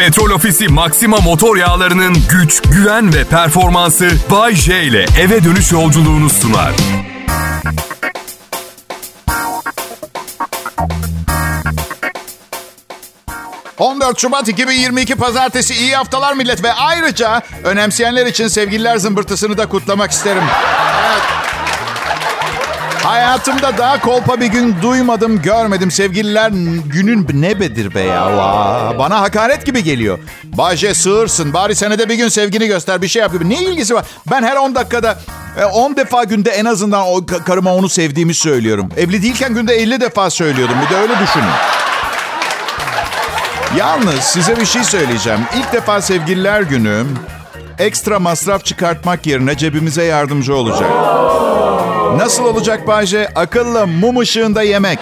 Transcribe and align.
Petrol 0.00 0.30
Ofisi 0.30 0.68
Maxima 0.68 1.16
motor 1.16 1.56
yağlarının 1.56 2.16
güç, 2.30 2.62
güven 2.62 3.14
ve 3.14 3.24
performansı 3.24 4.10
Bay 4.30 4.54
J 4.54 4.82
ile 4.82 5.06
eve 5.20 5.44
dönüş 5.44 5.72
yolculuğunu 5.72 6.30
sunar. 6.30 6.72
...14 13.78 14.20
Şubat 14.20 14.48
2022 14.48 15.14
Pazartesi 15.14 15.74
iyi 15.74 15.96
haftalar 15.96 16.34
millet 16.34 16.64
ve 16.64 16.72
ayrıca 16.72 17.42
önemseyenler 17.64 18.26
için 18.26 18.48
sevgililer 18.48 18.96
zımbırtısını 18.96 19.58
da 19.58 19.66
kutlamak 19.66 20.10
isterim. 20.10 20.42
Hayatımda 23.10 23.78
daha 23.78 24.00
kolpa 24.00 24.40
bir 24.40 24.46
gün 24.46 24.76
duymadım, 24.82 25.42
görmedim. 25.42 25.90
Sevgililer 25.90 26.50
günün 26.86 27.26
ne 27.34 27.60
bedir 27.60 27.94
be 27.94 28.00
ya? 28.00 28.36
Vaa, 28.36 28.98
bana 28.98 29.20
hakaret 29.20 29.66
gibi 29.66 29.84
geliyor. 29.84 30.18
Baje 30.44 30.94
sığırsın, 30.94 31.52
bari 31.52 31.74
senede 31.74 32.08
bir 32.08 32.14
gün 32.14 32.28
sevgini 32.28 32.66
göster, 32.66 33.02
bir 33.02 33.08
şey 33.08 33.22
yap 33.22 33.32
gibi. 33.32 33.48
Ne 33.48 33.62
ilgisi 33.62 33.94
var? 33.94 34.04
Ben 34.30 34.42
her 34.42 34.56
10 34.56 34.74
dakikada 34.74 35.18
10 35.72 35.96
defa 35.96 36.24
günde 36.24 36.50
en 36.50 36.64
azından 36.64 37.06
o 37.06 37.26
karıma 37.46 37.74
onu 37.74 37.88
sevdiğimi 37.88 38.34
söylüyorum. 38.34 38.88
Evli 38.96 39.22
değilken 39.22 39.54
günde 39.54 39.74
50 39.74 40.00
defa 40.00 40.30
söylüyordum. 40.30 40.76
Bir 40.84 40.94
de 40.94 40.98
öyle 40.98 41.12
düşünün. 41.12 41.52
Yalnız 43.76 44.20
size 44.20 44.56
bir 44.56 44.66
şey 44.66 44.84
söyleyeceğim. 44.84 45.40
İlk 45.56 45.72
defa 45.72 46.00
sevgililer 46.00 46.62
günü 46.62 47.04
ekstra 47.78 48.18
masraf 48.18 48.64
çıkartmak 48.64 49.26
yerine 49.26 49.56
cebimize 49.56 50.04
yardımcı 50.04 50.54
olacak. 50.56 50.90
Nasıl 52.16 52.44
olacak 52.44 52.86
Bayce? 52.86 53.28
Akıllı 53.34 53.86
mum 53.86 54.18
ışığında 54.18 54.62
yemek. 54.62 54.98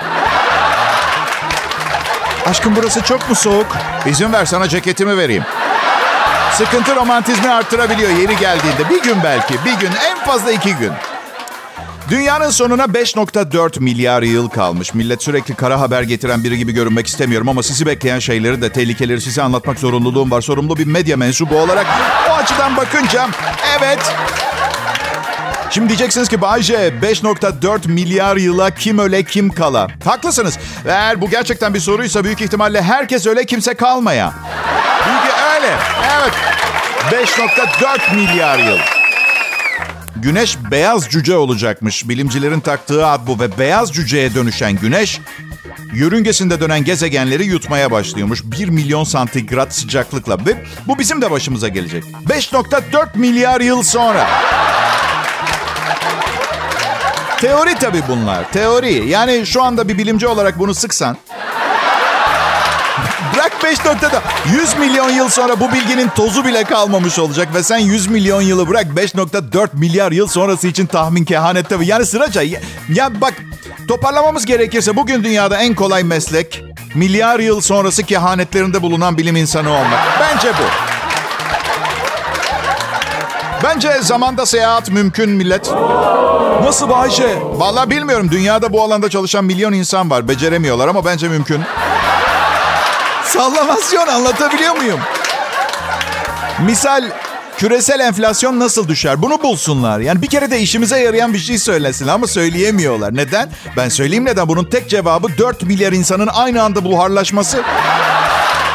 Aşkım 2.46 2.76
burası 2.76 3.02
çok 3.02 3.28
mu 3.28 3.34
soğuk? 3.34 3.66
İzin 4.06 4.32
ver 4.32 4.44
sana 4.44 4.68
ceketimi 4.68 5.16
vereyim. 5.16 5.44
Sıkıntı 6.52 6.96
romantizmi 6.96 7.50
arttırabiliyor 7.50 8.10
yeri 8.10 8.36
geldiğinde. 8.36 8.90
Bir 8.90 9.02
gün 9.02 9.16
belki, 9.24 9.54
bir 9.64 9.80
gün, 9.80 9.90
en 10.10 10.18
fazla 10.18 10.52
iki 10.52 10.74
gün. 10.74 10.92
Dünyanın 12.10 12.50
sonuna 12.50 12.84
5.4 12.84 13.80
milyar 13.80 14.22
yıl 14.22 14.48
kalmış. 14.48 14.94
Millet 14.94 15.22
sürekli 15.22 15.54
kara 15.54 15.80
haber 15.80 16.02
getiren 16.02 16.44
biri 16.44 16.58
gibi 16.58 16.72
görünmek 16.72 17.06
istemiyorum 17.06 17.48
ama 17.48 17.62
sizi 17.62 17.86
bekleyen 17.86 18.18
şeyleri 18.18 18.62
de 18.62 18.72
tehlikeleri 18.72 19.20
size 19.20 19.42
anlatmak 19.42 19.78
zorunluluğum 19.78 20.30
var. 20.30 20.40
Sorumlu 20.40 20.76
bir 20.76 20.86
medya 20.86 21.16
mensubu 21.16 21.58
olarak 21.58 21.86
o 22.30 22.32
açıdan 22.32 22.76
bakınca 22.76 23.28
evet 23.78 24.14
Şimdi 25.70 25.88
diyeceksiniz 25.88 26.28
ki 26.28 26.40
Bayce 26.40 26.74
5.4 27.02 27.88
milyar 27.88 28.36
yıla 28.36 28.70
kim 28.70 28.98
öle 28.98 29.22
kim 29.22 29.50
kala. 29.50 29.88
Haklısınız. 30.04 30.58
Eğer 30.86 31.20
bu 31.20 31.30
gerçekten 31.30 31.74
bir 31.74 31.80
soruysa 31.80 32.24
büyük 32.24 32.40
ihtimalle 32.40 32.82
herkes 32.82 33.26
öyle 33.26 33.44
kimse 33.46 33.74
kalmaya. 33.74 34.32
Çünkü 35.04 35.34
öyle. 35.54 35.74
Evet. 36.20 36.32
5.4 37.28 38.14
milyar 38.14 38.58
yıl. 38.58 38.78
Güneş 40.16 40.58
beyaz 40.70 41.08
cüce 41.08 41.36
olacakmış. 41.36 42.08
Bilimcilerin 42.08 42.60
taktığı 42.60 43.06
ad 43.06 43.20
bu 43.26 43.40
ve 43.40 43.58
beyaz 43.58 43.92
cüceye 43.92 44.34
dönüşen 44.34 44.72
güneş 44.72 45.20
yörüngesinde 45.92 46.60
dönen 46.60 46.84
gezegenleri 46.84 47.44
yutmaya 47.44 47.90
başlıyormuş. 47.90 48.44
1 48.44 48.68
milyon 48.68 49.04
santigrat 49.04 49.74
sıcaklıkla 49.74 50.46
ve 50.46 50.64
bu 50.86 50.98
bizim 50.98 51.22
de 51.22 51.30
başımıza 51.30 51.68
gelecek. 51.68 52.04
5.4 52.04 53.18
milyar 53.18 53.60
yıl 53.60 53.82
sonra. 53.82 54.28
Teori 57.40 57.74
tabii 57.74 58.02
bunlar. 58.08 58.52
Teori. 58.52 59.08
Yani 59.08 59.46
şu 59.46 59.62
anda 59.62 59.88
bir 59.88 59.98
bilimci 59.98 60.26
olarak 60.26 60.58
bunu 60.58 60.74
sıksan... 60.74 61.16
Bırak 63.34 63.52
5 63.64 63.84
noktada 63.84 64.22
100 64.52 64.78
milyon 64.78 65.10
yıl 65.10 65.28
sonra 65.28 65.60
bu 65.60 65.72
bilginin 65.72 66.08
tozu 66.08 66.44
bile 66.44 66.64
kalmamış 66.64 67.18
olacak. 67.18 67.48
Ve 67.54 67.62
sen 67.62 67.78
100 67.78 68.06
milyon 68.06 68.42
yılı 68.42 68.68
bırak 68.68 68.86
5.4 68.96 69.68
milyar 69.72 70.12
yıl 70.12 70.26
sonrası 70.26 70.68
için 70.68 70.86
tahmin 70.86 71.24
kehanet 71.24 71.68
tabii. 71.68 71.86
Yani 71.86 72.06
sıraca. 72.06 72.42
Ya, 72.42 72.60
ya 72.88 73.20
bak 73.20 73.34
toparlamamız 73.88 74.46
gerekirse 74.46 74.96
bugün 74.96 75.24
dünyada 75.24 75.56
en 75.56 75.74
kolay 75.74 76.04
meslek... 76.04 76.64
Milyar 76.94 77.38
yıl 77.38 77.60
sonrası 77.60 78.02
kehanetlerinde 78.02 78.82
bulunan 78.82 79.18
bilim 79.18 79.36
insanı 79.36 79.70
olmak. 79.70 80.00
Bence 80.20 80.48
bu. 80.48 80.64
Bence 83.64 84.02
zamanda 84.02 84.46
seyahat 84.46 84.90
mümkün 84.90 85.30
millet. 85.30 85.70
Nasıl 86.68 86.88
Bayşe? 86.88 87.38
Vallahi 87.52 87.90
bilmiyorum. 87.90 88.30
Dünyada 88.30 88.72
bu 88.72 88.82
alanda 88.82 89.10
çalışan 89.10 89.44
milyon 89.44 89.72
insan 89.72 90.10
var. 90.10 90.28
Beceremiyorlar 90.28 90.88
ama 90.88 91.04
bence 91.04 91.28
mümkün. 91.28 91.62
Sallamasyon 93.24 94.06
anlatabiliyor 94.06 94.76
muyum? 94.76 95.00
Misal 96.66 97.04
küresel 97.56 98.00
enflasyon 98.00 98.60
nasıl 98.60 98.88
düşer? 98.88 99.22
Bunu 99.22 99.42
bulsunlar. 99.42 100.00
Yani 100.00 100.22
bir 100.22 100.26
kere 100.26 100.50
de 100.50 100.60
işimize 100.60 100.98
yarayan 101.00 101.34
bir 101.34 101.38
şey 101.38 101.58
söylesin 101.58 102.08
ama 102.08 102.26
söyleyemiyorlar. 102.26 103.16
Neden? 103.16 103.50
Ben 103.76 103.88
söyleyeyim 103.88 104.24
neden. 104.24 104.48
Bunun 104.48 104.64
tek 104.64 104.90
cevabı 104.90 105.38
4 105.38 105.62
milyar 105.62 105.92
insanın 105.92 106.26
aynı 106.26 106.62
anda 106.62 106.84
buharlaşması. 106.84 107.62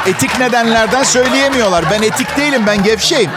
Etik 0.05 0.39
nedenlerden 0.39 1.03
söyleyemiyorlar. 1.03 1.85
Ben 1.91 2.01
etik 2.01 2.37
değilim, 2.37 2.63
ben 2.67 2.83
gevşeyim. 2.83 3.31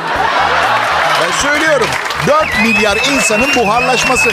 Ben 1.22 1.42
söylüyorum. 1.42 1.86
4 2.26 2.62
milyar 2.62 2.98
insanın 3.16 3.54
buharlaşması. 3.56 4.30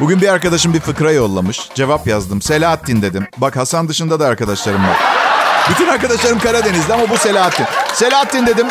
Bugün 0.00 0.20
bir 0.20 0.28
arkadaşım 0.28 0.74
bir 0.74 0.80
fıkra 0.80 1.12
yollamış. 1.12 1.60
Cevap 1.74 2.06
yazdım. 2.06 2.42
Selahattin 2.42 3.02
dedim. 3.02 3.26
Bak 3.36 3.56
Hasan 3.56 3.88
dışında 3.88 4.20
da 4.20 4.26
arkadaşlarım 4.26 4.82
var. 4.82 4.96
Bütün 5.70 5.88
arkadaşlarım 5.88 6.38
Karadeniz'de 6.38 6.94
ama 6.94 7.10
bu 7.10 7.18
Selahattin. 7.18 7.66
Selahattin 7.92 8.46
dedim. 8.46 8.66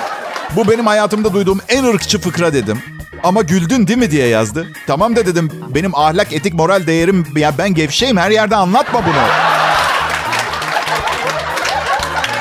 Bu 0.55 0.69
benim 0.71 0.87
hayatımda 0.87 1.33
duyduğum 1.33 1.59
en 1.67 1.83
ırkçı 1.83 2.19
fıkra 2.21 2.53
dedim. 2.53 2.83
Ama 3.23 3.41
güldün 3.41 3.87
değil 3.87 3.99
mi 3.99 4.11
diye 4.11 4.27
yazdı. 4.27 4.67
Tamam 4.87 5.15
da 5.15 5.25
dedim. 5.25 5.51
Benim 5.75 5.95
ahlak, 5.95 6.33
etik, 6.33 6.53
moral 6.53 6.87
değerim... 6.87 7.27
Ya 7.35 7.57
ben 7.57 7.73
gevşeyim 7.73 8.17
her 8.17 8.31
yerde 8.31 8.55
anlatma 8.55 9.01
bunu. 9.05 9.21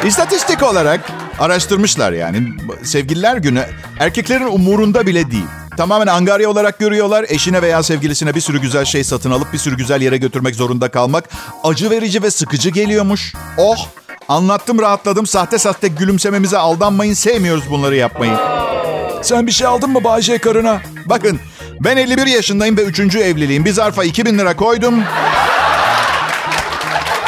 İstatistik 0.08 0.62
olarak 0.62 1.00
araştırmışlar 1.38 2.12
yani. 2.12 2.48
Sevgililer 2.82 3.36
günü 3.36 3.64
erkeklerin 4.00 4.46
umurunda 4.46 5.06
bile 5.06 5.30
değil. 5.30 5.46
Tamamen 5.76 6.06
angarya 6.06 6.50
olarak 6.50 6.78
görüyorlar. 6.78 7.26
Eşine 7.28 7.62
veya 7.62 7.82
sevgilisine 7.82 8.34
bir 8.34 8.40
sürü 8.40 8.60
güzel 8.60 8.84
şey 8.84 9.04
satın 9.04 9.30
alıp 9.30 9.52
bir 9.52 9.58
sürü 9.58 9.76
güzel 9.76 10.02
yere 10.02 10.16
götürmek 10.16 10.54
zorunda 10.54 10.88
kalmak 10.88 11.28
acı 11.64 11.90
verici 11.90 12.22
ve 12.22 12.30
sıkıcı 12.30 12.70
geliyormuş. 12.70 13.34
Oh! 13.58 13.88
Anlattım 14.28 14.78
rahatladım. 14.78 15.26
Sahte 15.26 15.58
sahte 15.58 15.88
gülümsememize 15.88 16.58
aldanmayın. 16.58 17.14
Sevmiyoruz 17.14 17.70
bunları 17.70 17.96
yapmayı. 17.96 18.32
Sen 19.22 19.46
bir 19.46 19.52
şey 19.52 19.66
aldın 19.66 19.90
mı 19.90 20.04
Bayce 20.04 20.38
karına? 20.38 20.80
Bakın 21.06 21.40
ben 21.80 21.96
51 21.96 22.26
yaşındayım 22.26 22.76
ve 22.76 22.82
3. 22.82 23.16
evliliğim. 23.16 23.64
Bir 23.64 23.72
zarfa 23.72 24.04
2000 24.04 24.38
lira 24.38 24.56
koydum. 24.56 24.94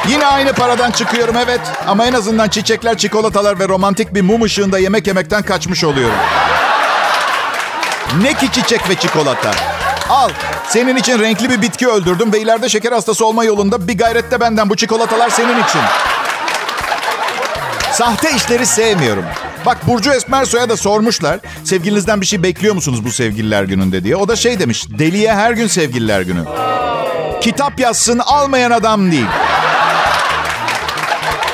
Yine 0.09 0.27
aynı 0.27 0.53
paradan 0.53 0.91
çıkıyorum 0.91 1.37
evet. 1.37 1.61
Ama 1.87 2.07
en 2.07 2.13
azından 2.13 2.49
çiçekler, 2.49 2.99
çikolatalar 2.99 3.59
ve 3.59 3.69
romantik 3.69 4.15
bir 4.15 4.23
mum 4.23 4.43
ışığında 4.43 4.79
yemek 4.79 5.07
yemekten 5.07 5.43
kaçmış 5.43 5.85
oluyorum. 5.85 6.19
Ne 8.23 8.35
ki 8.35 8.53
çiçek 8.53 8.91
ve 8.91 8.95
çikolata? 8.95 9.51
Al. 10.09 10.31
Senin 10.69 10.97
için 10.97 11.19
renkli 11.19 11.51
bir 11.51 11.63
bitki 11.63 11.89
öldürdüm 11.89 12.33
ve 12.33 12.41
ileride 12.41 12.69
şeker 12.69 12.93
hastası 12.93 13.27
olma 13.27 13.45
yolunda 13.45 13.89
bir 13.89 13.99
gayrette 13.99 14.41
benden 14.41 14.71
bu 14.71 14.77
çikolatalar 14.77 15.31
senin 15.31 15.63
için. 15.63 15.81
Sahte 17.93 18.31
işleri 18.37 18.67
sevmiyorum. 18.67 19.25
Bak 19.67 19.87
Burcu 19.87 20.13
Esmersoy'a 20.13 20.69
da 20.69 20.77
sormuşlar. 20.77 21.39
Sevgilinizden 21.65 22.21
bir 22.21 22.27
şey 22.27 22.43
bekliyor 22.43 22.75
musunuz 22.75 23.05
bu 23.05 23.11
sevgililer 23.11 23.65
gününde 23.65 24.05
diye. 24.05 24.17
O 24.17 24.29
da 24.29 24.37
şey 24.37 24.59
demiş. 24.59 24.87
Deliye 24.99 25.35
her 25.35 25.53
gün 25.53 25.67
sevgililer 25.67 26.21
günü. 26.21 26.45
Kitap 27.41 27.81
yazsın 27.81 28.19
almayan 28.19 28.71
adam 28.71 29.13
değil. 29.13 29.27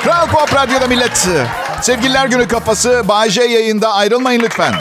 Kral 0.03 0.27
Pop 0.27 0.55
Radyo'da 0.55 0.87
millet. 0.87 1.27
Sevgililer 1.81 2.27
günü 2.27 2.47
kafası 2.47 3.03
Bay 3.07 3.29
J 3.29 3.43
yayında 3.43 3.93
ayrılmayın 3.93 4.41
lütfen. 4.41 4.73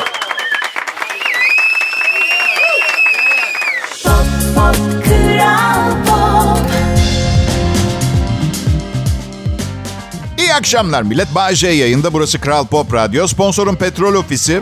İyi 10.38 10.54
akşamlar 10.54 11.02
millet. 11.02 11.34
Bay 11.34 11.54
J 11.54 11.68
yayında. 11.68 12.12
Burası 12.12 12.40
Kral 12.40 12.66
Pop 12.66 12.94
Radyo. 12.94 13.26
Sponsorum 13.26 13.76
Petrol 13.76 14.14
Ofisi. 14.14 14.60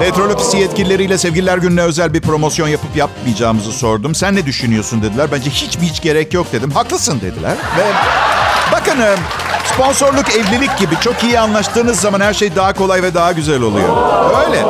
Petrol 0.00 0.30
Ofisi 0.30 0.56
yetkilileriyle 0.56 1.18
Sevgililer 1.18 1.58
Günü'ne 1.58 1.82
özel 1.82 2.14
bir 2.14 2.20
promosyon 2.20 2.68
yapıp 2.68 2.96
yapmayacağımızı 2.96 3.72
sordum. 3.72 4.14
Sen 4.14 4.36
ne 4.36 4.46
düşünüyorsun 4.46 5.02
dediler. 5.02 5.28
Bence 5.32 5.50
hiç 5.50 5.78
mi 5.78 5.86
hiç 5.86 6.02
gerek 6.02 6.34
yok 6.34 6.46
dedim. 6.52 6.70
Haklısın 6.70 7.20
dediler. 7.20 7.56
Ve 7.78 7.84
bakın 8.72 8.98
sponsorluk 9.74 10.28
evlilik 10.34 10.78
gibi 10.78 10.94
çok 11.00 11.24
iyi 11.24 11.40
anlaştığınız 11.40 12.00
zaman 12.00 12.20
her 12.20 12.34
şey 12.34 12.56
daha 12.56 12.72
kolay 12.72 13.02
ve 13.02 13.14
daha 13.14 13.32
güzel 13.32 13.62
oluyor. 13.62 13.96
Öyle. 14.46 14.62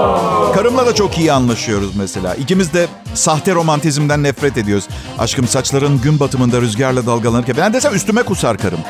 Karımla 0.54 0.86
da 0.86 0.94
çok 0.94 1.18
iyi 1.18 1.32
anlaşıyoruz 1.32 1.96
mesela. 1.96 2.34
İkimiz 2.34 2.72
de 2.72 2.86
sahte 3.14 3.54
romantizmden 3.54 4.22
nefret 4.22 4.58
ediyoruz. 4.58 4.88
Aşkım 5.18 5.48
saçların 5.48 6.00
gün 6.00 6.20
batımında 6.20 6.60
rüzgarla 6.60 7.06
dalgalanırken 7.06 7.56
ben 7.58 7.72
desem 7.72 7.94
üstüme 7.94 8.22
kusar 8.22 8.58
karım. 8.58 8.80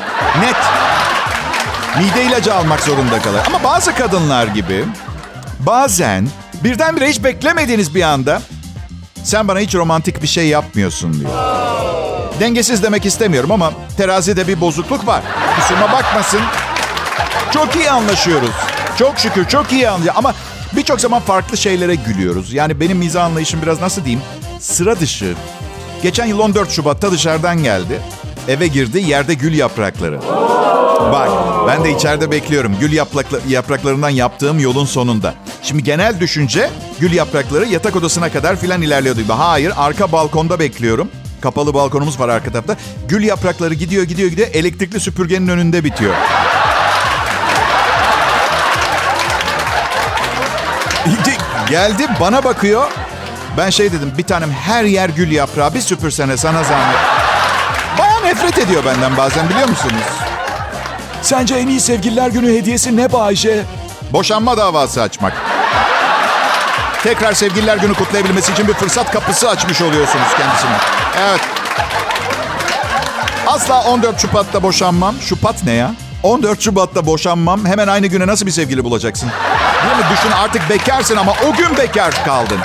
Net. 0.40 0.56
Mide 1.98 2.24
ilacı 2.24 2.54
almak 2.54 2.80
zorunda 2.80 3.22
kalır. 3.22 3.40
Ama 3.46 3.64
bazı 3.64 3.94
kadınlar 3.94 4.46
gibi 4.46 4.84
bazen 5.60 6.28
birdenbire 6.64 7.08
hiç 7.08 7.24
beklemediğiniz 7.24 7.94
bir 7.94 8.02
anda 8.02 8.42
sen 9.24 9.48
bana 9.48 9.58
hiç 9.58 9.74
romantik 9.74 10.22
bir 10.22 10.26
şey 10.26 10.48
yapmıyorsun 10.48 11.20
diyor. 11.20 11.30
Dengesiz 12.40 12.82
demek 12.82 13.06
istemiyorum 13.06 13.52
ama 13.52 13.72
terazide 13.96 14.48
bir 14.48 14.60
bozukluk 14.60 15.06
var. 15.06 15.22
Kusuruma 15.56 15.92
bakmasın. 15.92 16.40
Çok 17.52 17.76
iyi 17.76 17.90
anlaşıyoruz. 17.90 18.50
Çok 18.98 19.18
şükür 19.18 19.48
çok 19.48 19.72
iyi 19.72 19.88
anlıyor. 19.88 20.14
Ama 20.16 20.34
birçok 20.72 21.00
zaman 21.00 21.20
farklı 21.20 21.56
şeylere 21.56 21.94
gülüyoruz. 21.94 22.52
Yani 22.52 22.80
benim 22.80 22.98
mizah 22.98 23.24
anlayışım 23.24 23.62
biraz 23.62 23.80
nasıl 23.80 24.04
diyeyim? 24.04 24.22
Sıra 24.60 25.00
dışı. 25.00 25.34
Geçen 26.02 26.26
yıl 26.26 26.38
14 26.38 26.70
Şubat'ta 26.70 27.12
dışarıdan 27.12 27.62
geldi. 27.62 28.00
Eve 28.48 28.66
girdi 28.66 28.98
yerde 28.98 29.34
gül 29.34 29.54
yaprakları. 29.58 30.20
Bak 31.12 31.28
ben 31.68 31.84
de 31.84 31.90
içeride 31.90 32.30
bekliyorum. 32.30 32.76
Gül 32.80 32.92
yaprakla, 32.92 33.38
yapraklarından 33.48 34.10
yaptığım 34.10 34.58
yolun 34.58 34.84
sonunda. 34.84 35.34
Şimdi 35.62 35.84
genel 35.84 36.20
düşünce 36.20 36.70
gül 37.00 37.12
yaprakları 37.12 37.64
yatak 37.64 37.96
odasına 37.96 38.32
kadar 38.32 38.56
filan 38.56 38.82
ilerliyordu. 38.82 39.20
Hayır 39.28 39.72
arka 39.76 40.12
balkonda 40.12 40.58
bekliyorum. 40.58 41.08
Kapalı 41.40 41.74
balkonumuz 41.74 42.20
var 42.20 42.28
arka 42.28 42.52
tarafta. 42.52 42.76
Gül 43.08 43.24
yaprakları 43.24 43.74
gidiyor 43.74 44.04
gidiyor 44.04 44.30
gidiyor 44.30 44.48
elektrikli 44.52 45.00
süpürgenin 45.00 45.48
önünde 45.48 45.84
bitiyor. 45.84 46.14
Geldi 51.68 52.06
bana 52.20 52.44
bakıyor. 52.44 52.90
Ben 53.58 53.70
şey 53.70 53.92
dedim 53.92 54.12
bir 54.18 54.22
tanem 54.22 54.50
her 54.50 54.84
yer 54.84 55.08
gül 55.08 55.30
yaprağı 55.30 55.74
bir 55.74 55.80
süpürsene 55.80 56.36
sana 56.36 56.64
zahmet. 56.64 56.96
Baya 57.98 58.20
nefret 58.20 58.58
ediyor 58.58 58.84
benden 58.84 59.16
bazen 59.16 59.48
biliyor 59.48 59.68
musunuz? 59.68 60.23
Sence 61.24 61.54
en 61.54 61.66
iyi 61.68 61.80
sevgililer 61.80 62.28
günü 62.28 62.58
hediyesi 62.58 62.96
ne 62.96 63.12
Bayce? 63.12 63.64
Boşanma 64.12 64.56
davası 64.56 65.02
açmak. 65.02 65.32
Tekrar 67.02 67.32
sevgililer 67.32 67.76
günü 67.76 67.94
kutlayabilmesi 67.94 68.52
için 68.52 68.68
bir 68.68 68.72
fırsat 68.74 69.10
kapısı 69.10 69.48
açmış 69.48 69.82
oluyorsunuz 69.82 70.28
kendisine. 70.38 70.76
Evet. 71.28 71.40
Asla 73.46 73.82
14 73.82 74.20
Şubat'ta 74.20 74.62
boşanmam. 74.62 75.14
Şubat 75.20 75.64
ne 75.64 75.72
ya? 75.72 75.94
14 76.22 76.60
Şubat'ta 76.62 77.06
boşanmam. 77.06 77.66
Hemen 77.66 77.88
aynı 77.88 78.06
güne 78.06 78.26
nasıl 78.26 78.46
bir 78.46 78.50
sevgili 78.50 78.84
bulacaksın? 78.84 79.30
Değil 79.84 79.96
mi? 79.96 80.04
Düşün 80.12 80.30
artık 80.30 80.70
bekarsın 80.70 81.16
ama 81.16 81.32
o 81.48 81.52
gün 81.56 81.76
bekar 81.76 82.24
kaldın. 82.24 82.58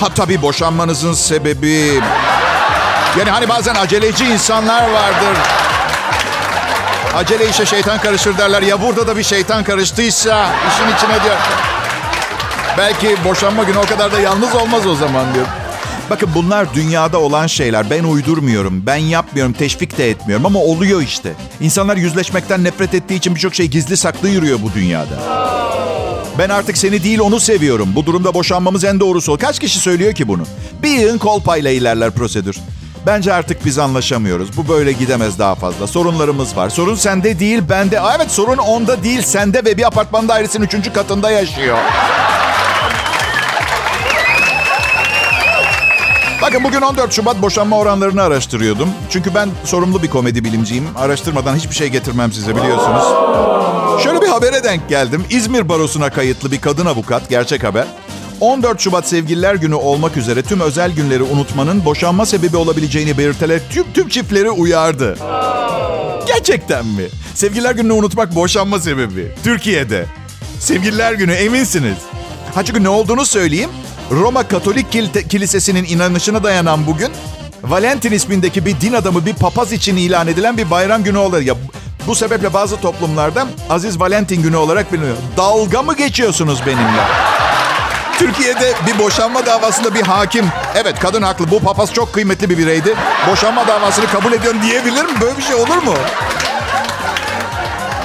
Ha 0.00 0.08
tabii 0.14 0.42
boşanmanızın 0.42 1.14
sebebi... 1.14 2.00
Yani 3.18 3.30
hani 3.30 3.48
bazen 3.48 3.74
aceleci 3.74 4.24
insanlar 4.24 4.82
vardır. 4.90 5.38
Acele 7.14 7.48
işe 7.48 7.66
şeytan 7.66 8.00
karışır 8.00 8.38
derler. 8.38 8.62
Ya 8.62 8.82
burada 8.82 9.06
da 9.06 9.16
bir 9.16 9.22
şeytan 9.22 9.64
karıştıysa 9.64 10.50
işin 10.68 10.96
içine 10.96 11.24
diyor. 11.24 11.36
Belki 12.78 13.16
boşanma 13.24 13.64
günü 13.64 13.78
o 13.78 13.86
kadar 13.86 14.12
da 14.12 14.20
yalnız 14.20 14.54
olmaz 14.54 14.86
o 14.86 14.94
zaman 14.94 15.34
diyor. 15.34 15.46
Bakın 16.10 16.30
bunlar 16.34 16.74
dünyada 16.74 17.20
olan 17.20 17.46
şeyler. 17.46 17.90
Ben 17.90 18.04
uydurmuyorum, 18.04 18.86
ben 18.86 18.96
yapmıyorum, 18.96 19.52
teşvik 19.52 19.98
de 19.98 20.10
etmiyorum 20.10 20.46
ama 20.46 20.58
oluyor 20.58 21.02
işte. 21.02 21.32
İnsanlar 21.60 21.96
yüzleşmekten 21.96 22.64
nefret 22.64 22.94
ettiği 22.94 23.14
için 23.14 23.34
birçok 23.34 23.54
şey 23.54 23.66
gizli 23.66 23.96
saklı 23.96 24.28
yürüyor 24.28 24.58
bu 24.62 24.72
dünyada. 24.74 25.18
Ben 26.38 26.48
artık 26.48 26.78
seni 26.78 27.04
değil 27.04 27.18
onu 27.18 27.40
seviyorum. 27.40 27.88
Bu 27.94 28.06
durumda 28.06 28.34
boşanmamız 28.34 28.84
en 28.84 29.00
doğrusu. 29.00 29.38
Kaç 29.38 29.58
kişi 29.58 29.78
söylüyor 29.78 30.12
ki 30.14 30.28
bunu? 30.28 30.42
Bir 30.82 30.90
yığın 30.90 31.18
kolpayla 31.18 31.70
ilerler 31.70 32.10
prosedür. 32.10 32.56
Bence 33.06 33.32
artık 33.34 33.64
biz 33.64 33.78
anlaşamıyoruz. 33.78 34.56
Bu 34.56 34.68
böyle 34.68 34.92
gidemez 34.92 35.38
daha 35.38 35.54
fazla. 35.54 35.86
Sorunlarımız 35.86 36.56
var. 36.56 36.70
Sorun 36.70 36.94
sende 36.94 37.38
değil, 37.40 37.62
bende. 37.70 38.00
Aa, 38.00 38.14
evet 38.16 38.30
sorun 38.30 38.56
onda 38.56 39.02
değil, 39.02 39.22
sende 39.22 39.64
ve 39.64 39.76
bir 39.76 39.86
apartman 39.86 40.28
dairesinin 40.28 40.66
üçüncü 40.66 40.92
katında 40.92 41.30
yaşıyor. 41.30 41.78
Bakın 46.42 46.64
bugün 46.64 46.80
14 46.80 47.12
Şubat 47.12 47.42
boşanma 47.42 47.78
oranlarını 47.78 48.22
araştırıyordum. 48.22 48.88
Çünkü 49.10 49.34
ben 49.34 49.48
sorumlu 49.64 50.02
bir 50.02 50.08
komedi 50.08 50.44
bilimciyim. 50.44 50.88
Araştırmadan 50.96 51.56
hiçbir 51.56 51.74
şey 51.74 51.88
getirmem 51.88 52.32
size 52.32 52.56
biliyorsunuz. 52.56 53.04
Şöyle 54.04 54.20
bir 54.22 54.28
habere 54.28 54.64
denk 54.64 54.88
geldim. 54.88 55.24
İzmir 55.30 55.68
Barosu'na 55.68 56.10
kayıtlı 56.10 56.52
bir 56.52 56.60
kadın 56.60 56.86
avukat, 56.86 57.28
gerçek 57.28 57.64
haber. 57.64 57.86
14 58.40 58.80
Şubat 58.80 59.08
Sevgililer 59.08 59.54
Günü 59.54 59.74
olmak 59.74 60.16
üzere 60.16 60.42
tüm 60.42 60.60
özel 60.60 60.92
günleri 60.92 61.22
unutmanın 61.22 61.84
boşanma 61.84 62.26
sebebi 62.26 62.56
olabileceğini 62.56 63.18
belirterek 63.18 63.62
tüm, 63.70 63.92
tüm 63.92 64.08
çiftleri 64.08 64.50
uyardı. 64.50 65.16
Gerçekten 66.26 66.86
mi? 66.86 67.02
Sevgililer 67.34 67.74
Günü'nü 67.74 67.92
unutmak 67.92 68.34
boşanma 68.34 68.78
sebebi. 68.78 69.32
Türkiye'de. 69.44 70.06
Sevgililer 70.60 71.12
Günü 71.12 71.32
eminsiniz. 71.32 71.96
Ha 72.54 72.64
çünkü 72.64 72.84
ne 72.84 72.88
olduğunu 72.88 73.26
söyleyeyim. 73.26 73.70
Roma 74.10 74.48
Katolik 74.48 74.92
Kilisesi'nin 75.30 75.84
inanışına 75.84 76.44
dayanan 76.44 76.86
bugün 76.86 77.10
Valentin 77.62 78.12
ismindeki 78.12 78.66
bir 78.66 78.80
din 78.80 78.92
adamı 78.92 79.26
bir 79.26 79.34
papaz 79.34 79.72
için 79.72 79.96
ilan 79.96 80.28
edilen 80.28 80.56
bir 80.56 80.70
bayram 80.70 81.04
günü 81.04 81.18
oluyor. 81.18 81.42
Ya 81.42 81.54
bu 82.06 82.14
sebeple 82.14 82.54
bazı 82.54 82.76
toplumlarda 82.76 83.46
Aziz 83.70 84.00
Valentin 84.00 84.42
günü 84.42 84.56
olarak 84.56 84.92
biliniyor. 84.92 85.16
Dalga 85.36 85.82
mı 85.82 85.96
geçiyorsunuz 85.96 86.60
benimle? 86.66 87.02
Türkiye'de 88.18 88.74
bir 88.86 88.98
boşanma 88.98 89.46
davasında 89.46 89.94
bir 89.94 90.02
hakim, 90.02 90.46
evet 90.74 90.98
kadın 91.00 91.22
haklı 91.22 91.50
bu 91.50 91.60
papaz 91.60 91.92
çok 91.92 92.12
kıymetli 92.12 92.50
bir 92.50 92.58
bireydi. 92.58 92.94
Boşanma 93.30 93.68
davasını 93.68 94.06
kabul 94.06 94.32
ediyorum 94.32 94.62
diyebilir 94.62 95.04
mi? 95.04 95.10
Böyle 95.20 95.36
bir 95.36 95.42
şey 95.42 95.54
olur 95.54 95.76
mu? 95.76 95.94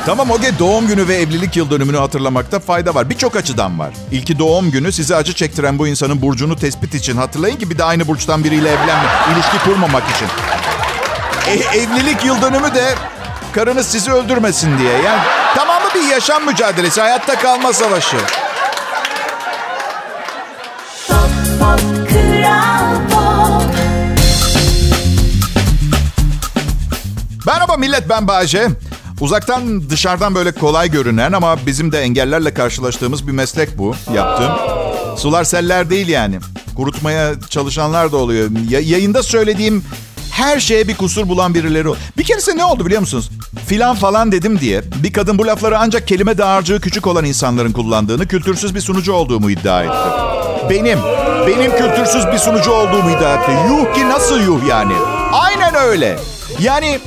Tamam 0.05 0.31
Oge 0.31 0.59
doğum 0.59 0.87
günü 0.87 1.07
ve 1.07 1.15
evlilik 1.15 1.55
yıl 1.57 1.69
dönümünü 1.69 1.97
hatırlamakta 1.97 2.59
fayda 2.59 2.95
var. 2.95 3.09
Birçok 3.09 3.35
açıdan 3.35 3.79
var. 3.79 3.93
İlki 4.11 4.39
doğum 4.39 4.71
günü 4.71 4.91
size 4.91 5.15
acı 5.15 5.33
çektiren 5.33 5.79
bu 5.79 5.87
insanın 5.87 6.21
burcunu 6.21 6.55
tespit 6.55 6.95
için. 6.95 7.17
Hatırlayın 7.17 7.57
ki 7.57 7.69
bir 7.69 7.77
de 7.77 7.83
aynı 7.83 8.07
burçtan 8.07 8.43
biriyle 8.43 8.69
evlenme, 8.69 9.09
ilişki 9.33 9.57
kurmamak 9.65 10.03
için. 10.15 10.27
E, 11.47 11.77
evlilik 11.77 12.25
yıl 12.25 12.41
dönümü 12.41 12.75
de 12.75 12.95
karınız 13.53 13.87
sizi 13.87 14.11
öldürmesin 14.11 14.77
diye. 14.77 14.93
Yani 14.93 15.21
tamamı 15.55 15.93
bir 15.95 16.11
yaşam 16.11 16.45
mücadelesi, 16.45 17.01
hayatta 17.01 17.39
kalma 17.39 17.73
savaşı. 17.73 18.17
Merhaba 27.53 27.77
millet 27.77 28.09
ben 28.09 28.27
Bayece. 28.27 28.67
Uzaktan 29.21 29.89
dışarıdan 29.89 30.35
böyle 30.35 30.51
kolay 30.51 30.91
görünen 30.91 31.31
ama 31.31 31.57
bizim 31.65 31.91
de 31.91 32.01
engellerle 32.01 32.53
karşılaştığımız 32.53 33.27
bir 33.27 33.31
meslek 33.31 33.77
bu 33.77 33.95
yaptığım. 34.13 34.51
Sular 35.17 35.43
seller 35.43 35.89
değil 35.89 36.07
yani. 36.07 36.39
Kurutmaya 36.75 37.31
çalışanlar 37.49 38.11
da 38.11 38.17
oluyor. 38.17 38.49
Ya, 38.69 38.79
yayında 38.79 39.23
söylediğim 39.23 39.83
her 40.31 40.59
şeye 40.59 40.87
bir 40.87 40.97
kusur 40.97 41.29
bulan 41.29 41.53
birileri. 41.53 41.87
Bir 42.17 42.23
keresinde 42.23 42.57
ne 42.57 42.65
oldu 42.65 42.85
biliyor 42.85 43.01
musunuz? 43.01 43.29
Filan 43.67 43.95
falan 43.95 44.31
dedim 44.31 44.59
diye 44.59 44.81
bir 45.03 45.13
kadın 45.13 45.37
bu 45.37 45.47
lafları 45.47 45.79
ancak 45.79 46.07
kelime 46.07 46.37
dağarcığı 46.37 46.81
küçük 46.81 47.07
olan 47.07 47.25
insanların 47.25 47.71
kullandığını, 47.71 48.27
kültürsüz 48.27 48.75
bir 48.75 48.81
sunucu 48.81 49.13
olduğumu 49.13 49.51
iddia 49.51 49.83
etti. 49.83 50.09
Benim, 50.69 50.99
benim 51.47 51.71
kültürsüz 51.71 52.27
bir 52.27 52.37
sunucu 52.37 52.71
olduğumu 52.71 53.09
iddia 53.09 53.33
etti. 53.33 53.51
Yuh 53.69 53.93
ki 53.95 54.09
nasıl 54.09 54.41
yuh 54.41 54.67
yani? 54.69 54.93
Aynen 55.31 55.75
öyle. 55.75 56.19
Yani 56.59 56.99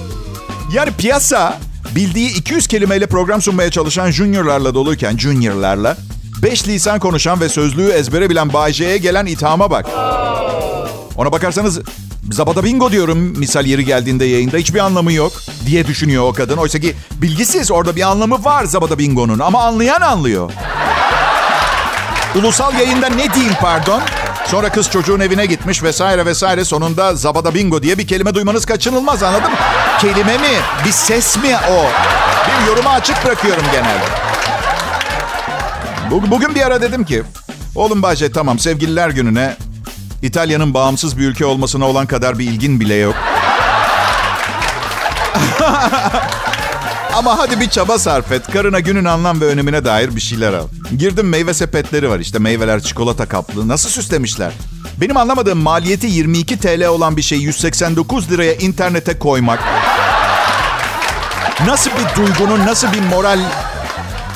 yani 0.76 0.90
piyasa 0.90 1.58
bildiği 1.94 2.36
200 2.36 2.66
kelimeyle 2.66 3.06
program 3.06 3.42
sunmaya 3.42 3.70
çalışan 3.70 4.10
juniorlarla 4.10 4.74
doluyken 4.74 5.16
juniorlarla 5.16 5.96
5 6.42 6.68
lisan 6.68 6.98
konuşan 6.98 7.40
ve 7.40 7.48
sözlüğü 7.48 7.90
ezbere 7.90 8.30
bilen 8.30 8.52
Bay 8.52 8.72
gelen 8.72 9.26
ithama 9.26 9.70
bak. 9.70 9.86
Ona 11.16 11.32
bakarsanız 11.32 11.80
zabada 12.32 12.64
bingo 12.64 12.92
diyorum 12.92 13.18
misal 13.18 13.66
yeri 13.66 13.84
geldiğinde 13.84 14.24
yayında 14.24 14.56
hiçbir 14.56 14.78
anlamı 14.78 15.12
yok 15.12 15.32
diye 15.66 15.86
düşünüyor 15.86 16.28
o 16.28 16.32
kadın. 16.32 16.56
Oysa 16.56 16.78
ki 16.78 16.94
bilgisiz 17.12 17.70
orada 17.70 17.96
bir 17.96 18.02
anlamı 18.02 18.44
var 18.44 18.64
zabada 18.64 18.98
bingonun 18.98 19.38
ama 19.38 19.62
anlayan 19.62 20.00
anlıyor. 20.00 20.52
Ulusal 22.34 22.74
yayında 22.74 23.08
ne 23.08 23.34
diyeyim 23.34 23.54
pardon? 23.60 24.02
Sonra 24.50 24.72
kız 24.72 24.90
çocuğun 24.90 25.20
evine 25.20 25.46
gitmiş 25.46 25.82
vesaire 25.82 26.26
vesaire. 26.26 26.64
Sonunda 26.64 27.14
zabada 27.14 27.54
bingo 27.54 27.82
diye 27.82 27.98
bir 27.98 28.06
kelime 28.06 28.34
duymanız 28.34 28.66
kaçınılmaz 28.66 29.22
anladın 29.22 29.50
mı? 29.50 29.56
Kelime 30.00 30.38
mi? 30.38 30.54
Bir 30.84 30.90
ses 30.92 31.36
mi 31.36 31.56
o? 31.70 31.86
Bir 32.48 32.66
yoruma 32.66 32.90
açık 32.90 33.24
bırakıyorum 33.24 33.64
genelde. 33.72 34.04
Bugün 36.30 36.54
bir 36.54 36.66
ara 36.66 36.82
dedim 36.82 37.04
ki... 37.04 37.22
Oğlum 37.74 38.02
Bahçe 38.02 38.32
tamam 38.32 38.58
sevgililer 38.58 39.08
gününe... 39.10 39.56
İtalya'nın 40.22 40.74
bağımsız 40.74 41.18
bir 41.18 41.28
ülke 41.28 41.46
olmasına 41.46 41.86
olan 41.86 42.06
kadar 42.06 42.38
bir 42.38 42.44
ilgin 42.44 42.80
bile 42.80 42.94
yok. 42.94 43.14
Ama 47.16 47.38
hadi 47.38 47.60
bir 47.60 47.68
çaba 47.70 47.98
sarf 47.98 48.32
et. 48.32 48.42
Karına 48.52 48.80
günün 48.80 49.04
anlam 49.04 49.40
ve 49.40 49.44
önemine 49.44 49.84
dair 49.84 50.16
bir 50.16 50.20
şeyler 50.20 50.52
al. 50.52 50.66
Girdim 50.98 51.28
meyve 51.28 51.54
sepetleri 51.54 52.10
var 52.10 52.18
işte. 52.18 52.38
Meyveler 52.38 52.80
çikolata 52.80 53.26
kaplı. 53.26 53.68
Nasıl 53.68 53.88
süslemişler? 53.88 54.52
Benim 55.00 55.16
anlamadığım 55.16 55.58
maliyeti 55.58 56.06
22 56.06 56.58
TL 56.58 56.86
olan 56.86 57.16
bir 57.16 57.22
şeyi 57.22 57.42
189 57.42 58.30
liraya 58.30 58.54
internete 58.54 59.18
koymak. 59.18 59.58
Nasıl 61.66 61.90
bir 61.90 62.22
duygunun, 62.22 62.66
nasıl 62.66 62.92
bir 62.92 63.00
moral... 63.00 63.38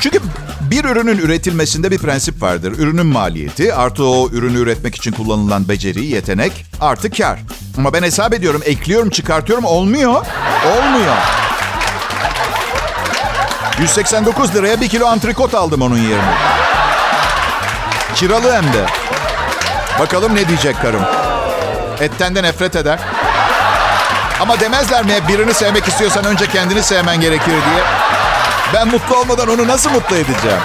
Çünkü 0.00 0.18
bir 0.60 0.84
ürünün 0.84 1.18
üretilmesinde 1.18 1.90
bir 1.90 1.98
prensip 1.98 2.42
vardır. 2.42 2.72
Ürünün 2.78 3.06
maliyeti 3.06 3.74
artı 3.74 4.04
o 4.04 4.28
ürünü 4.30 4.58
üretmek 4.58 4.94
için 4.94 5.12
kullanılan 5.12 5.68
beceri, 5.68 6.06
yetenek 6.06 6.66
artı 6.80 7.10
kar. 7.10 7.38
Ama 7.78 7.92
ben 7.92 8.02
hesap 8.02 8.34
ediyorum, 8.34 8.62
ekliyorum, 8.64 9.10
çıkartıyorum 9.10 9.64
olmuyor. 9.64 10.26
Olmuyor. 10.66 11.16
189 13.80 14.54
liraya 14.54 14.80
bir 14.80 14.88
kilo 14.88 15.06
antrikot 15.06 15.54
aldım 15.54 15.82
onun 15.82 15.98
yerine. 15.98 16.34
Kiralı 18.14 18.52
hem 18.54 18.72
de. 18.72 18.86
Bakalım 19.98 20.34
ne 20.34 20.48
diyecek 20.48 20.82
karım. 20.82 21.02
Etten 22.00 22.34
de 22.34 22.42
nefret 22.42 22.76
eder. 22.76 22.98
Ama 24.40 24.60
demezler 24.60 25.04
mi 25.04 25.12
birini 25.28 25.54
sevmek 25.54 25.88
istiyorsan 25.88 26.24
önce 26.24 26.46
kendini 26.46 26.82
sevmen 26.82 27.20
gerekir 27.20 27.46
diye. 27.46 27.84
Ben 28.74 28.88
mutlu 28.88 29.16
olmadan 29.16 29.48
onu 29.48 29.68
nasıl 29.68 29.90
mutlu 29.90 30.16
edeceğim? 30.16 30.60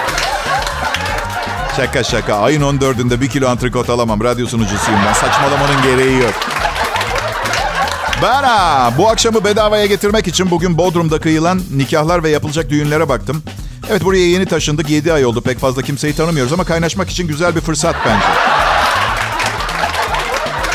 Şaka 1.78 2.04
şaka. 2.04 2.40
Ayın 2.40 2.62
14'ünde 2.62 3.22
bir 3.22 3.30
kilo 3.30 3.50
antrikot 3.50 3.90
alamam. 3.90 4.24
Radyo 4.24 4.48
sunucusuyum 4.48 5.00
ben. 5.08 5.14
Saçmalamanın 5.14 5.82
gereği 5.84 6.22
yok. 6.22 6.34
Bana 8.22 8.92
bu 8.98 9.10
akşamı 9.10 9.44
bedavaya 9.44 9.86
getirmek 9.86 10.28
için 10.28 10.52
bugün 10.52 10.78
Bodrum'da 10.78 11.20
kıyılan 11.20 11.62
nikahlar 11.76 12.24
ve 12.24 12.30
yapılacak 12.30 12.70
düğünlere 12.70 13.10
baktım. 13.10 13.44
Evet 13.90 14.04
buraya 14.04 14.28
yeni 14.30 14.46
taşındık. 14.46 14.90
7 14.90 15.14
ay 15.14 15.26
oldu. 15.26 15.42
Pek 15.42 15.60
fazla 15.60 15.82
kimseyi 15.82 16.16
tanımıyoruz 16.16 16.54
ama 16.54 16.64
kaynaşmak 16.64 17.10
için 17.10 17.28
güzel 17.28 17.56
bir 17.56 17.62
fırsat 17.62 17.96
bence. 18.06 18.26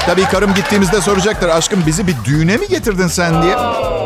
Tabii 0.06 0.25
karım 0.25 0.54
gittiğimizde 0.54 1.00
soracaktır. 1.00 1.49
Aşkım 1.49 1.82
bizi 1.87 2.06
bir 2.06 2.14
düğüne 2.25 2.56
mi 2.56 2.68
getirdin 2.68 3.09
sen 3.09 3.42
diye. 3.42 3.54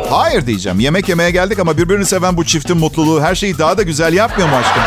Hayır 0.09 0.45
diyeceğim. 0.47 0.79
Yemek 0.79 1.09
yemeye 1.09 1.31
geldik 1.31 1.59
ama 1.59 1.77
birbirini 1.77 2.05
seven 2.05 2.37
bu 2.37 2.45
çiftin 2.45 2.77
mutluluğu 2.77 3.21
her 3.21 3.35
şeyi 3.35 3.57
daha 3.57 3.77
da 3.77 3.83
güzel 3.83 4.13
yapmıyor 4.13 4.49
mu 4.49 4.55
aşkım? 4.55 4.83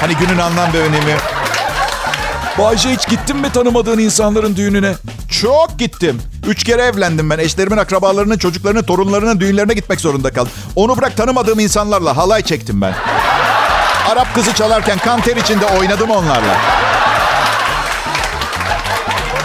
Hani 0.00 0.16
günün 0.16 0.38
anlam 0.38 0.72
ve 0.72 0.78
önemi. 0.80 1.16
Bayce 2.58 2.90
hiç 2.90 3.08
gittin 3.08 3.36
mi 3.36 3.52
tanımadığın 3.52 3.98
insanların 3.98 4.56
düğününe? 4.56 4.94
Çok 5.40 5.78
gittim. 5.78 6.22
Üç 6.46 6.64
kere 6.64 6.82
evlendim 6.82 7.30
ben. 7.30 7.38
Eşlerimin 7.38 7.76
akrabalarının, 7.76 8.38
çocuklarının, 8.38 8.82
torunlarının 8.82 9.40
düğünlerine 9.40 9.74
gitmek 9.74 10.00
zorunda 10.00 10.32
kaldım. 10.32 10.52
Onu 10.76 10.96
bırak 10.96 11.16
tanımadığım 11.16 11.58
insanlarla 11.58 12.16
halay 12.16 12.42
çektim 12.42 12.80
ben. 12.80 12.94
Arap 14.10 14.34
kızı 14.34 14.52
çalarken 14.54 14.98
kan 14.98 15.20
ter 15.20 15.36
içinde 15.36 15.66
oynadım 15.66 16.10
onlarla. 16.10 16.56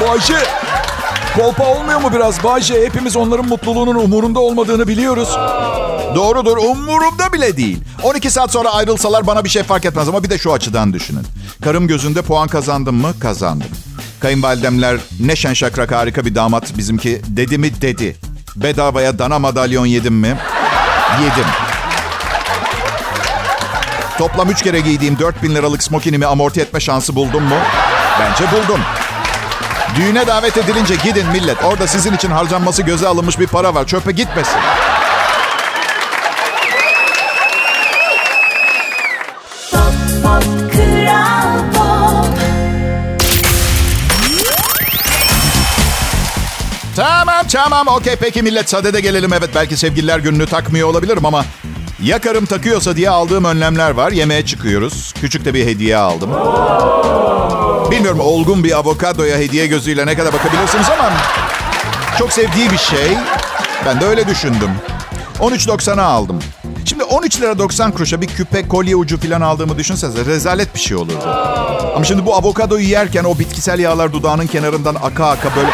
Bayce 0.07 0.37
kolpa 1.37 1.65
olmuyor 1.65 2.01
mu 2.01 2.11
biraz? 2.13 2.43
Bayce 2.43 2.85
hepimiz 2.85 3.15
onların 3.15 3.45
mutluluğunun 3.47 3.95
umurunda 3.95 4.39
olmadığını 4.39 4.87
biliyoruz. 4.87 5.29
Doğrudur 6.15 6.57
umurumda 6.57 7.33
bile 7.33 7.57
değil. 7.57 7.83
12 8.03 8.31
saat 8.31 8.51
sonra 8.51 8.69
ayrılsalar 8.69 9.27
bana 9.27 9.43
bir 9.43 9.49
şey 9.49 9.63
fark 9.63 9.85
etmez 9.85 10.09
ama 10.09 10.23
bir 10.23 10.29
de 10.29 10.37
şu 10.37 10.53
açıdan 10.53 10.93
düşünün. 10.93 11.25
Karım 11.63 11.87
gözünde 11.87 12.21
puan 12.21 12.47
kazandım 12.47 12.95
mı? 12.95 13.13
Kazandım. 13.19 13.67
Kayınvalidemler 14.19 14.97
ne 15.19 15.35
şen 15.35 15.53
şakrak 15.53 15.91
harika 15.91 16.25
bir 16.25 16.35
damat 16.35 16.77
bizimki 16.77 17.21
dedi 17.27 17.57
mi 17.57 17.81
dedi. 17.81 18.15
Bedavaya 18.55 19.19
dana 19.19 19.39
madalyon 19.39 19.85
yedim 19.85 20.13
mi? 20.13 20.37
Yedim. 21.21 21.45
Toplam 24.17 24.49
3 24.49 24.61
kere 24.61 24.79
giydiğim 24.79 25.19
4000 25.19 25.55
liralık 25.55 25.83
smokinimi 25.83 26.25
amorti 26.25 26.61
etme 26.61 26.79
şansı 26.79 27.15
buldum 27.15 27.43
mu? 27.43 27.55
Bence 28.19 28.51
buldum. 28.51 28.81
Düğüne 29.95 30.27
davet 30.27 30.57
edilince 30.57 30.95
gidin 31.03 31.27
millet. 31.27 31.63
Orada 31.63 31.87
sizin 31.87 32.13
için 32.13 32.31
harcanması 32.31 32.81
göze 32.81 33.07
alınmış 33.07 33.39
bir 33.39 33.47
para 33.47 33.75
var. 33.75 33.87
Çöpe 33.87 34.11
gitmesin. 34.11 34.59
Tamam 47.51 47.87
okey 47.87 48.15
peki 48.15 48.43
millet 48.43 48.69
sadede 48.69 49.01
gelelim. 49.01 49.33
Evet 49.33 49.49
belki 49.55 49.77
sevgililer 49.77 50.19
gününü 50.19 50.45
takmıyor 50.45 50.87
olabilirim 50.87 51.25
ama 51.25 51.45
ya 52.03 52.19
karım 52.19 52.45
takıyorsa 52.45 52.95
diye 52.95 53.09
aldığım 53.09 53.45
önlemler 53.45 53.91
var. 53.91 54.11
Yemeğe 54.11 54.45
çıkıyoruz. 54.45 55.13
Küçük 55.21 55.45
de 55.45 55.53
bir 55.53 55.65
hediye 55.65 55.97
aldım. 55.97 56.29
Bilmiyorum 57.91 58.19
olgun 58.19 58.63
bir 58.63 58.77
avokadoya 58.77 59.37
hediye 59.37 59.67
gözüyle 59.67 60.05
ne 60.05 60.17
kadar 60.17 60.33
bakabilirsiniz 60.33 60.89
ama 60.89 61.11
çok 62.17 62.33
sevdiği 62.33 62.71
bir 62.71 62.77
şey. 62.77 63.17
Ben 63.85 64.01
de 64.01 64.05
öyle 64.05 64.27
düşündüm. 64.27 64.71
13.90'a 65.39 66.03
aldım. 66.03 66.39
Şimdi 66.85 67.03
13 67.03 67.41
lira 67.41 67.59
90 67.59 67.91
kuruşa 67.91 68.21
bir 68.21 68.27
küpe, 68.27 68.67
kolye 68.67 68.95
ucu 68.95 69.19
falan 69.19 69.41
aldığımı 69.41 69.77
düşünsenize 69.77 70.25
rezalet 70.25 70.75
bir 70.75 70.79
şey 70.79 70.97
olurdu. 70.97 71.23
Ama 71.95 72.05
şimdi 72.05 72.25
bu 72.25 72.35
avokadoyu 72.35 72.87
yerken 72.87 73.23
o 73.23 73.39
bitkisel 73.39 73.79
yağlar 73.79 74.13
dudağının 74.13 74.47
kenarından 74.47 74.95
aka 74.95 75.25
aka 75.25 75.55
böyle... 75.55 75.69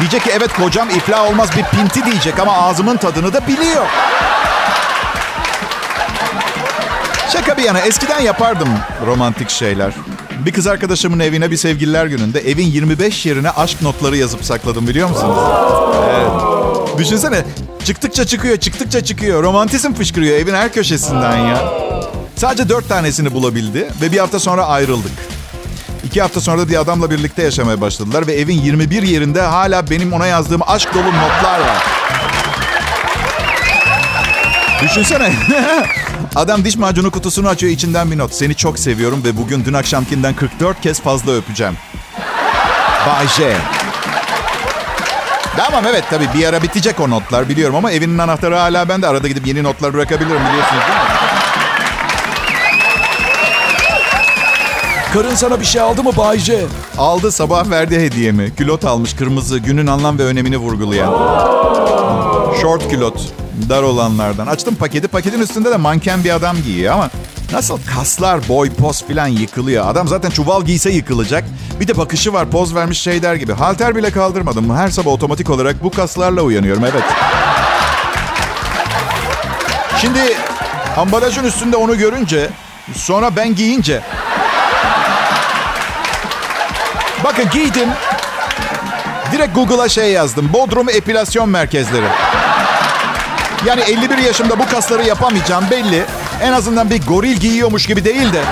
Diyecek 0.00 0.24
ki 0.24 0.30
evet 0.36 0.52
kocam 0.52 0.90
iflah 0.90 1.30
olmaz 1.30 1.48
bir 1.56 1.64
pinti 1.64 2.04
diyecek 2.04 2.38
ama 2.38 2.52
ağzımın 2.52 2.96
tadını 2.96 3.32
da 3.32 3.46
biliyor. 3.46 3.86
Şaka 7.32 7.56
bir 7.56 7.62
yana 7.62 7.80
eskiden 7.80 8.20
yapardım 8.20 8.68
romantik 9.06 9.50
şeyler. 9.50 9.92
Bir 10.46 10.52
kız 10.52 10.66
arkadaşımın 10.66 11.18
evine 11.20 11.50
bir 11.50 11.56
sevgililer 11.56 12.06
gününde 12.06 12.40
evin 12.40 12.66
25 12.66 13.26
yerine 13.26 13.50
aşk 13.50 13.82
notları 13.82 14.16
yazıp 14.16 14.44
sakladım 14.44 14.88
biliyor 14.88 15.08
musunuz? 15.08 15.38
Evet. 16.10 16.30
Düşünsene 16.98 17.44
çıktıkça 17.84 18.26
çıkıyor 18.26 18.56
çıktıkça 18.56 19.04
çıkıyor. 19.04 19.42
Romantizm 19.42 19.94
fışkırıyor 19.94 20.36
evin 20.36 20.54
her 20.54 20.72
köşesinden 20.72 21.36
ya. 21.36 21.72
Sadece 22.36 22.68
dört 22.68 22.88
tanesini 22.88 23.34
bulabildi 23.34 23.88
ve 24.02 24.12
bir 24.12 24.18
hafta 24.18 24.38
sonra 24.40 24.66
ayrıldık. 24.66 25.12
İki 26.04 26.22
hafta 26.22 26.40
sonra 26.40 26.58
da 26.62 26.68
bir 26.68 26.80
adamla 26.80 27.10
birlikte 27.10 27.42
yaşamaya 27.42 27.80
başladılar 27.80 28.26
ve 28.26 28.32
evin 28.32 28.60
21 28.60 29.02
yerinde 29.02 29.42
hala 29.42 29.90
benim 29.90 30.12
ona 30.12 30.26
yazdığım 30.26 30.60
aşk 30.66 30.94
dolu 30.94 31.06
notlar 31.06 31.60
var. 31.60 31.84
Düşünsene. 34.82 35.32
Adam 36.36 36.64
diş 36.64 36.76
macunu 36.76 37.10
kutusunu 37.10 37.48
açıyor 37.48 37.72
içinden 37.72 38.10
bir 38.10 38.18
not. 38.18 38.34
Seni 38.34 38.54
çok 38.54 38.78
seviyorum 38.78 39.24
ve 39.24 39.36
bugün 39.36 39.64
dün 39.64 39.72
akşamkinden 39.72 40.34
44 40.34 40.80
kez 40.80 41.00
fazla 41.00 41.32
öpeceğim. 41.32 41.74
Bay 43.06 43.28
J. 43.28 43.56
Tamam 45.56 45.84
evet 45.86 46.04
tabii 46.10 46.28
bir 46.34 46.46
ara 46.46 46.62
bitecek 46.62 47.00
o 47.00 47.10
notlar 47.10 47.48
biliyorum 47.48 47.76
ama 47.76 47.92
evinin 47.92 48.18
anahtarı 48.18 48.56
hala 48.56 48.88
bende. 48.88 49.06
Arada 49.06 49.28
gidip 49.28 49.46
yeni 49.46 49.62
notlar 49.62 49.94
bırakabilirim 49.94 50.40
biliyorsunuz 50.48 50.82
değil 50.88 50.98
mi? 50.98 51.07
Karın 55.12 55.34
sana 55.34 55.60
bir 55.60 55.64
şey 55.64 55.80
aldı 55.80 56.02
mı 56.02 56.10
Bayce? 56.16 56.66
Aldı 56.98 57.32
sabah 57.32 57.70
verdi 57.70 58.00
hediyemi. 58.00 58.54
Külot 58.54 58.84
almış 58.84 59.14
kırmızı 59.14 59.58
günün 59.58 59.86
anlam 59.86 60.18
ve 60.18 60.24
önemini 60.24 60.56
vurgulayan. 60.56 61.12
Short 62.60 62.90
külot. 62.90 63.20
Dar 63.68 63.82
olanlardan. 63.82 64.46
Açtım 64.46 64.74
paketi. 64.74 65.08
Paketin 65.08 65.40
üstünde 65.40 65.70
de 65.70 65.76
manken 65.76 66.24
bir 66.24 66.34
adam 66.34 66.56
giyiyor 66.64 66.94
ama 66.94 67.10
nasıl 67.52 67.78
kaslar, 67.94 68.48
boy, 68.48 68.70
poz 68.70 69.02
falan 69.02 69.26
yıkılıyor. 69.26 69.88
Adam 69.88 70.08
zaten 70.08 70.30
çuval 70.30 70.62
giyse 70.62 70.90
yıkılacak. 70.90 71.44
Bir 71.80 71.88
de 71.88 71.96
bakışı 71.96 72.32
var 72.32 72.50
poz 72.50 72.74
vermiş 72.74 73.00
şey 73.00 73.22
der 73.22 73.34
gibi. 73.34 73.52
Halter 73.52 73.96
bile 73.96 74.10
kaldırmadım. 74.10 74.76
Her 74.76 74.88
sabah 74.88 75.10
otomatik 75.12 75.50
olarak 75.50 75.84
bu 75.84 75.90
kaslarla 75.90 76.42
uyanıyorum 76.42 76.84
evet. 76.84 77.04
Şimdi 80.00 80.20
ambalajın 80.96 81.44
üstünde 81.44 81.76
onu 81.76 81.98
görünce 81.98 82.50
sonra 82.94 83.36
ben 83.36 83.54
giyince 83.54 84.02
Bakın 87.24 87.50
giydim. 87.52 87.88
Direkt 89.32 89.54
Google'a 89.54 89.88
şey 89.88 90.12
yazdım. 90.12 90.50
Bodrum 90.52 90.88
epilasyon 90.88 91.48
merkezleri. 91.48 92.06
Yani 93.66 93.80
51 93.80 94.18
yaşımda 94.18 94.58
bu 94.58 94.66
kasları 94.68 95.02
yapamayacağım 95.04 95.64
belli. 95.70 96.04
En 96.42 96.52
azından 96.52 96.90
bir 96.90 97.06
goril 97.06 97.36
giyiyormuş 97.36 97.86
gibi 97.86 98.04
değil 98.04 98.32
de. 98.32 98.42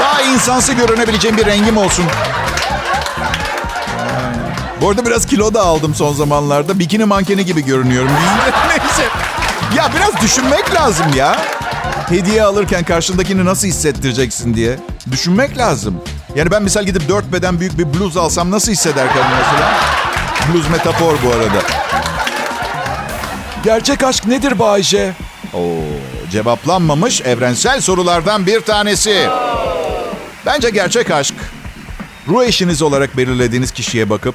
Daha 0.00 0.22
insansı 0.22 0.72
görünebileceğim 0.72 1.36
bir 1.36 1.46
rengim 1.46 1.76
olsun. 1.76 2.04
Bu 4.80 4.88
arada 4.90 5.06
biraz 5.06 5.26
kilo 5.26 5.54
da 5.54 5.62
aldım 5.62 5.94
son 5.94 6.12
zamanlarda. 6.12 6.78
Bikini 6.78 7.04
mankeni 7.04 7.44
gibi 7.44 7.64
görünüyorum. 7.64 8.10
Neyse. 8.68 9.08
Ya 9.76 9.90
biraz 9.96 10.22
düşünmek 10.22 10.74
lazım 10.74 11.06
ya. 11.16 11.36
Hediye 12.08 12.42
alırken 12.42 12.84
karşındakini 12.84 13.44
nasıl 13.44 13.68
hissettireceksin 13.68 14.54
diye. 14.54 14.78
Düşünmek 15.10 15.58
lazım. 15.58 16.02
Yani 16.34 16.50
ben 16.50 16.62
misal 16.62 16.84
gidip 16.84 17.08
dört 17.08 17.32
beden 17.32 17.60
büyük 17.60 17.78
bir 17.78 17.94
bluz 17.94 18.16
alsam 18.16 18.50
nasıl 18.50 18.72
hisseder 18.72 19.08
kadın 19.08 19.26
mesela? 19.38 19.74
Bluz 20.52 20.68
metafor 20.70 21.14
bu 21.26 21.32
arada. 21.32 21.62
Gerçek 23.64 24.02
aşk 24.02 24.26
nedir 24.26 24.58
Bayce? 24.58 25.12
Oo, 25.54 25.60
cevaplanmamış 26.30 27.20
evrensel 27.20 27.80
sorulardan 27.80 28.46
bir 28.46 28.60
tanesi. 28.60 29.28
Bence 30.46 30.70
gerçek 30.70 31.10
aşk, 31.10 31.34
ruh 32.28 32.44
eşiniz 32.44 32.82
olarak 32.82 33.16
belirlediğiniz 33.16 33.70
kişiye 33.70 34.10
bakıp 34.10 34.34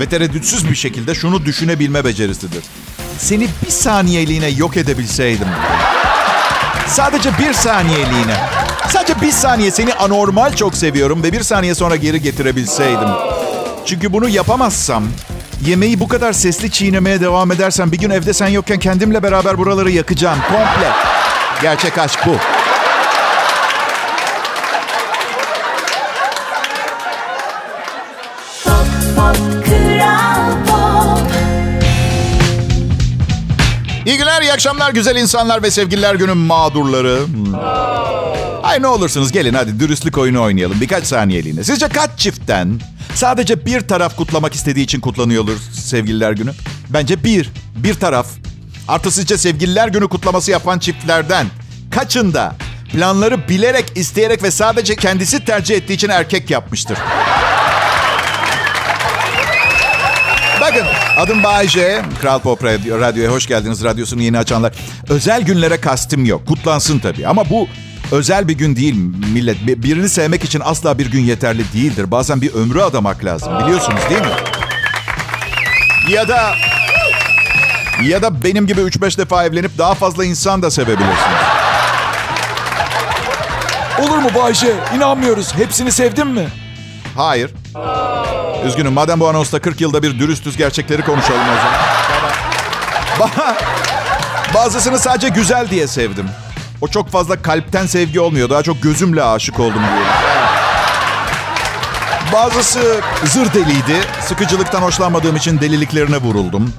ve 0.00 0.06
tereddütsüz 0.08 0.70
bir 0.70 0.74
şekilde 0.74 1.14
şunu 1.14 1.44
düşünebilme 1.44 2.04
becerisidir. 2.04 2.64
seni 3.18 3.48
bir 3.64 3.70
saniyeliğine 3.70 4.48
yok 4.48 4.76
edebilseydim. 4.76 5.48
Sadece 6.88 7.30
bir 7.38 7.52
saniyeliğine. 7.52 8.36
Sadece 8.88 9.20
bir 9.20 9.32
saniye 9.32 9.70
seni 9.70 9.94
anormal 9.94 10.52
çok 10.52 10.74
seviyorum 10.74 11.22
ve 11.22 11.32
bir 11.32 11.42
saniye 11.42 11.74
sonra 11.74 11.96
geri 11.96 12.22
getirebilseydim. 12.22 13.08
Çünkü 13.86 14.12
bunu 14.12 14.28
yapamazsam, 14.28 15.04
yemeği 15.66 16.00
bu 16.00 16.08
kadar 16.08 16.32
sesli 16.32 16.70
çiğnemeye 16.70 17.20
devam 17.20 17.52
edersem 17.52 17.92
bir 17.92 17.98
gün 17.98 18.10
evde 18.10 18.32
sen 18.32 18.48
yokken 18.48 18.78
kendimle 18.78 19.22
beraber 19.22 19.58
buraları 19.58 19.90
yakacağım. 19.90 20.38
Komple. 20.48 20.90
Gerçek 21.62 21.98
aşk 21.98 22.18
bu. 22.26 22.30
Pop 28.64 28.86
pop 29.16 29.64
kral 29.64 30.52
pop 30.66 31.32
İyi 34.06 34.18
günler, 34.18 34.42
iyi 34.42 34.52
akşamlar 34.52 34.90
güzel 34.90 35.16
insanlar 35.16 35.62
ve 35.62 35.70
sevgililer 35.70 36.14
günü 36.14 36.34
mağdurları. 36.34 37.20
Hmm. 37.26 37.54
Ay 38.64 38.82
ne 38.82 38.86
olursunuz 38.86 39.32
gelin 39.32 39.54
hadi 39.54 39.80
dürüstlük 39.80 40.18
oyunu 40.18 40.42
oynayalım 40.42 40.80
birkaç 40.80 41.04
saniyeliğine. 41.04 41.64
Sizce 41.64 41.88
kaç 41.88 42.10
çiftten 42.16 42.80
sadece 43.14 43.66
bir 43.66 43.80
taraf 43.80 44.16
kutlamak 44.16 44.54
istediği 44.54 44.84
için 44.84 45.00
kutlanıyordur 45.00 45.56
sevgililer 45.72 46.32
günü? 46.32 46.52
Bence 46.90 47.24
bir, 47.24 47.50
bir 47.76 47.94
taraf. 47.94 48.26
Artı 48.88 49.10
sizce 49.10 49.38
sevgililer 49.38 49.88
günü 49.88 50.08
kutlaması 50.08 50.50
yapan 50.50 50.78
çiftlerden 50.78 51.46
kaçında 51.90 52.56
planları 52.92 53.48
bilerek, 53.48 53.84
isteyerek 53.94 54.42
ve 54.42 54.50
sadece 54.50 54.96
kendisi 54.96 55.44
tercih 55.44 55.76
ettiği 55.76 55.92
için 55.92 56.08
erkek 56.08 56.50
yapmıştır? 56.50 56.98
Bakın 60.64 60.86
adım 61.18 61.42
Bayece. 61.42 62.02
Kral 62.20 62.38
Pop 62.38 62.64
Radyo, 62.64 63.00
Radyo'ya 63.00 63.30
hoş 63.30 63.46
geldiniz. 63.46 63.84
Radyosunu 63.84 64.22
yeni 64.22 64.38
açanlar. 64.38 64.72
Özel 65.08 65.42
günlere 65.42 65.80
kastım 65.80 66.24
yok. 66.24 66.46
Kutlansın 66.46 66.98
tabii. 66.98 67.26
Ama 67.28 67.50
bu 67.50 67.68
özel 68.12 68.48
bir 68.48 68.52
gün 68.52 68.76
değil 68.76 68.94
millet. 69.32 69.66
Bir- 69.66 69.82
Birini 69.82 70.08
sevmek 70.08 70.44
için 70.44 70.62
asla 70.64 70.98
bir 70.98 71.06
gün 71.10 71.20
yeterli 71.20 71.72
değildir. 71.72 72.10
Bazen 72.10 72.40
bir 72.40 72.54
ömrü 72.54 72.80
adamak 72.82 73.24
lazım. 73.24 73.52
Biliyorsunuz 73.62 74.00
değil 74.10 74.20
mi? 74.20 74.26
Ya 76.08 76.28
da... 76.28 76.54
Ya 78.02 78.22
da 78.22 78.42
benim 78.44 78.66
gibi 78.66 78.80
3-5 78.80 79.18
defa 79.18 79.44
evlenip 79.44 79.78
daha 79.78 79.94
fazla 79.94 80.24
insan 80.24 80.62
da 80.62 80.70
sevebilirsiniz. 80.70 81.38
Olur 83.98 84.18
mu 84.18 84.28
Bayşe? 84.34 84.74
İnanmıyoruz. 84.96 85.54
Hepsini 85.54 85.92
sevdin 85.92 86.26
mi? 86.26 86.48
Hayır. 87.16 87.50
Üzgünüm. 88.66 88.92
Madem 88.92 89.20
bu 89.20 89.28
anonsta 89.28 89.60
40 89.60 89.80
yılda 89.80 90.02
bir 90.02 90.18
dürüstüz 90.18 90.56
gerçekleri 90.56 91.02
konuşalım 91.02 91.40
o 91.40 91.56
zaman. 91.56 91.80
Ba- 93.18 93.54
Bazısını 94.54 94.98
sadece 94.98 95.28
güzel 95.28 95.70
diye 95.70 95.86
sevdim. 95.86 96.26
O 96.80 96.88
çok 96.88 97.10
fazla 97.10 97.42
kalpten 97.42 97.86
sevgi 97.86 98.20
olmuyor. 98.20 98.50
Daha 98.50 98.62
çok 98.62 98.82
gözümle 98.82 99.22
aşık 99.22 99.60
oldum 99.60 99.82
diyelim. 99.82 100.12
Bazısı 102.32 103.00
zır 103.24 103.52
deliydi. 103.54 104.00
Sıkıcılıktan 104.20 104.82
hoşlanmadığım 104.82 105.36
için 105.36 105.60
deliliklerine 105.60 106.16
vuruldum. 106.16 106.72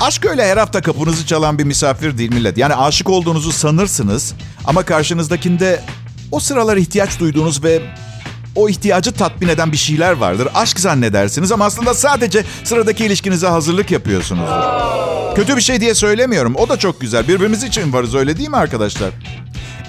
Aşk 0.00 0.26
öyle 0.26 0.46
her 0.48 0.56
hafta 0.56 0.82
kapınızı 0.82 1.26
çalan 1.26 1.58
bir 1.58 1.64
misafir 1.64 2.18
değil 2.18 2.34
millet. 2.34 2.58
Yani 2.58 2.74
aşık 2.74 3.10
olduğunuzu 3.10 3.52
sanırsınız 3.52 4.34
ama 4.64 4.82
karşınızdakinde 4.82 5.80
o 6.30 6.40
sıralar 6.40 6.76
ihtiyaç 6.76 7.20
duyduğunuz 7.20 7.64
ve 7.64 7.82
o 8.54 8.68
ihtiyacı 8.68 9.12
tatmin 9.12 9.48
eden 9.48 9.72
bir 9.72 9.76
şeyler 9.76 10.12
vardır. 10.12 10.48
Aşk 10.54 10.80
zannedersiniz 10.80 11.52
ama 11.52 11.64
aslında 11.64 11.94
sadece 11.94 12.44
sıradaki 12.64 13.04
ilişkinize 13.04 13.46
hazırlık 13.46 13.90
yapıyorsunuzdur. 13.90 15.34
Kötü 15.34 15.56
bir 15.56 15.62
şey 15.62 15.80
diye 15.80 15.94
söylemiyorum. 15.94 16.54
O 16.56 16.68
da 16.68 16.76
çok 16.76 17.00
güzel. 17.00 17.28
Birbirimiz 17.28 17.62
için 17.62 17.92
varız 17.92 18.14
öyle 18.14 18.36
değil 18.36 18.48
mi 18.48 18.56
arkadaşlar? 18.56 19.10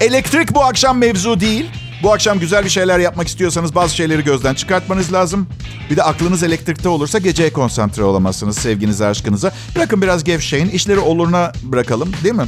Elektrik 0.01 0.55
bu 0.55 0.63
akşam 0.63 0.97
mevzu 0.97 1.39
değil. 1.39 1.65
Bu 2.03 2.13
akşam 2.13 2.39
güzel 2.39 2.65
bir 2.65 2.69
şeyler 2.69 2.99
yapmak 2.99 3.27
istiyorsanız 3.27 3.75
bazı 3.75 3.95
şeyleri 3.95 4.23
gözden 4.23 4.53
çıkartmanız 4.53 5.13
lazım. 5.13 5.47
Bir 5.89 5.97
de 5.97 6.03
aklınız 6.03 6.43
elektrikte 6.43 6.89
olursa 6.89 7.19
geceye 7.19 7.53
konsantre 7.53 8.03
olamazsınız 8.03 8.57
sevginize, 8.57 9.05
aşkınıza. 9.05 9.51
Bırakın 9.75 10.01
biraz 10.01 10.23
gevşeyin, 10.23 10.69
işleri 10.69 10.99
oluruna 10.99 11.51
bırakalım 11.63 12.11
değil 12.23 12.35
mi? 12.35 12.45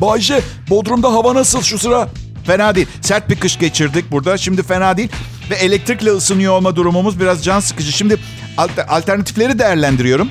Bayşe, 0.00 0.40
Bodrum'da 0.70 1.12
hava 1.12 1.34
nasıl 1.34 1.62
şu 1.62 1.78
sıra? 1.78 2.08
Fena 2.46 2.74
değil. 2.74 2.86
Sert 3.00 3.30
bir 3.30 3.40
kış 3.40 3.58
geçirdik 3.58 4.10
burada. 4.10 4.38
Şimdi 4.38 4.62
fena 4.62 4.96
değil. 4.96 5.08
Ve 5.50 5.54
elektrikle 5.54 6.10
ısınıyor 6.10 6.52
olma 6.52 6.76
durumumuz 6.76 7.20
biraz 7.20 7.44
can 7.44 7.60
sıkıcı. 7.60 7.92
Şimdi 7.92 8.16
alter- 8.58 8.86
alternatifleri 8.88 9.58
değerlendiriyorum. 9.58 10.30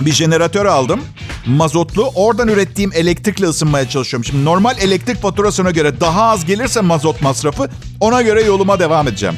Bir 0.00 0.12
jeneratör 0.12 0.66
aldım. 0.66 1.00
Mazotlu. 1.46 2.12
Oradan 2.14 2.48
ürettiğim 2.48 2.90
elektrikle 2.94 3.46
ısınmaya 3.46 3.88
çalışıyorum. 3.88 4.24
Şimdi 4.24 4.44
normal 4.44 4.78
elektrik 4.78 5.22
faturasına 5.22 5.70
göre 5.70 6.00
daha 6.00 6.22
az 6.22 6.44
gelirse 6.44 6.80
mazot 6.80 7.22
masrafı 7.22 7.70
ona 8.00 8.22
göre 8.22 8.42
yoluma 8.42 8.78
devam 8.80 9.08
edeceğim. 9.08 9.36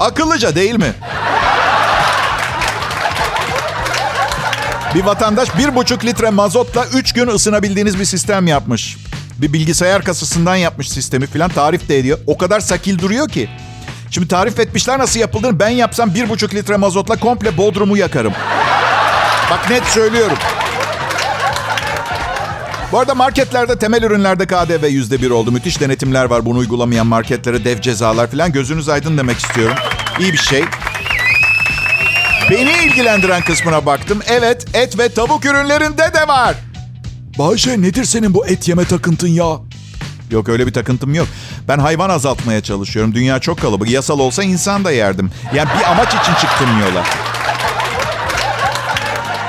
Akıllıca 0.00 0.54
değil 0.54 0.74
mi? 0.74 0.92
Bir 4.94 5.04
vatandaş 5.04 5.58
bir 5.58 5.74
buçuk 5.74 6.04
litre 6.04 6.30
mazotla 6.30 6.86
üç 6.94 7.12
gün 7.12 7.26
ısınabildiğiniz 7.26 8.00
bir 8.00 8.04
sistem 8.04 8.46
yapmış. 8.46 8.96
Bir 9.38 9.52
bilgisayar 9.52 10.02
kasasından 10.04 10.56
yapmış 10.56 10.88
sistemi 10.88 11.26
falan 11.26 11.50
tarif 11.50 11.88
de 11.88 11.98
ediyor. 11.98 12.18
O 12.26 12.38
kadar 12.38 12.60
sakil 12.60 12.98
duruyor 12.98 13.28
ki. 13.28 13.48
Şimdi 14.14 14.28
tarif 14.28 14.60
etmişler 14.60 14.98
nasıl 14.98 15.20
yapıldığını 15.20 15.60
ben 15.60 15.68
yapsam 15.68 16.14
bir 16.14 16.28
buçuk 16.28 16.54
litre 16.54 16.76
mazotla 16.76 17.16
komple 17.16 17.56
Bodrum'u 17.56 17.96
yakarım. 17.96 18.32
Bak 19.50 19.70
net 19.70 19.84
söylüyorum. 19.84 20.36
Bu 22.92 22.98
arada 22.98 23.14
marketlerde 23.14 23.78
temel 23.78 24.02
ürünlerde 24.02 24.46
KDV 24.46 24.86
yüzde 24.86 25.22
bir 25.22 25.30
oldu. 25.30 25.52
Müthiş 25.52 25.80
denetimler 25.80 26.24
var. 26.24 26.46
Bunu 26.46 26.58
uygulamayan 26.58 27.06
marketlere 27.06 27.64
dev 27.64 27.80
cezalar 27.80 28.30
falan. 28.30 28.52
Gözünüz 28.52 28.88
aydın 28.88 29.18
demek 29.18 29.38
istiyorum. 29.38 29.76
İyi 30.20 30.32
bir 30.32 30.38
şey. 30.38 30.64
Beni 32.50 32.72
ilgilendiren 32.84 33.42
kısmına 33.44 33.86
baktım. 33.86 34.20
Evet, 34.26 34.66
et 34.74 34.98
ve 34.98 35.08
tavuk 35.08 35.44
ürünlerinde 35.44 36.12
de 36.14 36.28
var. 36.28 36.54
Bayşe 37.38 37.82
nedir 37.82 38.04
senin 38.04 38.34
bu 38.34 38.46
et 38.46 38.68
yeme 38.68 38.84
takıntın 38.84 39.28
ya? 39.28 39.58
Yok 40.34 40.48
öyle 40.48 40.66
bir 40.66 40.72
takıntım 40.72 41.14
yok. 41.14 41.26
Ben 41.68 41.78
hayvan 41.78 42.10
azaltmaya 42.10 42.60
çalışıyorum. 42.62 43.14
Dünya 43.14 43.38
çok 43.38 43.60
kalabalık. 43.60 43.90
Yasal 43.90 44.18
olsa 44.18 44.42
insan 44.42 44.84
da 44.84 44.90
yerdim. 44.90 45.30
Yani 45.54 45.68
bir 45.78 45.90
amaç 45.90 46.08
için 46.08 46.34
çıktım 46.40 46.68
yola. 46.80 47.02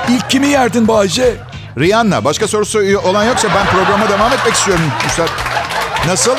İlk 0.08 0.30
kimi 0.30 0.46
yerdin 0.46 0.88
Bayşe? 0.88 1.34
Rihanna. 1.78 2.24
Başka 2.24 2.48
sorusu 2.48 2.78
olan 3.04 3.24
yoksa 3.24 3.48
ben 3.54 3.66
programa 3.66 4.08
devam 4.08 4.32
etmek 4.32 4.54
istiyorum. 4.54 4.84
Üstad. 5.06 5.28
Nasıl? 6.06 6.36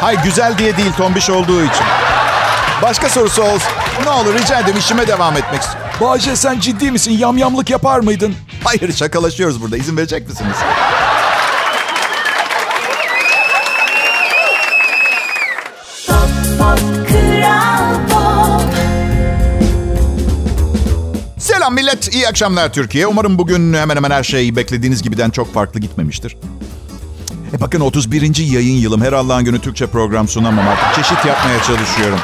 Hayır 0.00 0.20
güzel 0.24 0.58
diye 0.58 0.76
değil 0.76 0.92
tombiş 0.92 1.30
olduğu 1.30 1.62
için. 1.62 1.86
Başka 2.82 3.08
sorusu 3.08 3.42
olsun. 3.42 3.72
Ne 4.04 4.10
olur 4.10 4.34
rica 4.34 4.60
ederim 4.60 4.78
işime 4.78 5.06
devam 5.06 5.36
etmek 5.36 5.62
istiyorum. 5.62 5.90
Bayşe 6.00 6.36
sen 6.36 6.60
ciddi 6.60 6.92
misin? 6.92 7.12
Yamyamlık 7.18 7.70
yapar 7.70 8.00
mıydın? 8.00 8.34
Hayır 8.64 8.92
şakalaşıyoruz 8.96 9.62
burada. 9.62 9.76
İzin 9.76 9.96
verecek 9.96 10.28
misiniz? 10.28 10.56
Millet. 21.88 22.14
İyi 22.14 22.28
akşamlar 22.28 22.72
Türkiye. 22.72 23.06
Umarım 23.06 23.38
bugün 23.38 23.74
hemen 23.74 23.96
hemen 23.96 24.10
her 24.10 24.22
şey 24.22 24.56
beklediğiniz 24.56 25.02
gibiden 25.02 25.30
çok 25.30 25.54
farklı 25.54 25.80
gitmemiştir. 25.80 26.36
E 27.56 27.60
bakın 27.60 27.80
31. 27.80 28.36
yayın 28.36 28.76
yılım. 28.76 29.02
Her 29.02 29.12
Allah'ın 29.12 29.44
günü 29.44 29.60
Türkçe 29.60 29.86
program 29.86 30.28
sunamam 30.28 30.68
artık. 30.68 30.94
Çeşit 30.94 31.24
yapmaya 31.24 31.62
çalışıyorum. 31.62 32.18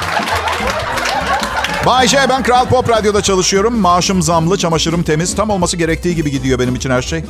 Bay 1.87 2.09
J, 2.09 2.19
ben 2.29 2.43
Kral 2.43 2.67
Pop 2.67 2.89
Radyo'da 2.89 3.23
çalışıyorum. 3.23 3.79
Maaşım 3.79 4.23
zamlı, 4.23 4.59
çamaşırım 4.59 5.03
temiz. 5.03 5.35
Tam 5.37 5.51
olması 5.51 5.77
gerektiği 5.77 6.15
gibi 6.15 6.31
gidiyor 6.31 6.59
benim 6.59 6.75
için 6.75 6.91
her 6.91 7.03
şey. 7.03 7.25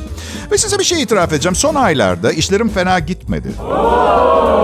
Ve 0.51 0.57
size 0.57 0.79
bir 0.79 0.83
şey 0.83 1.01
itiraf 1.01 1.33
edeceğim. 1.33 1.55
Son 1.55 1.75
aylarda 1.75 2.31
işlerim 2.31 2.69
fena 2.69 2.99
gitmedi. 2.99 3.47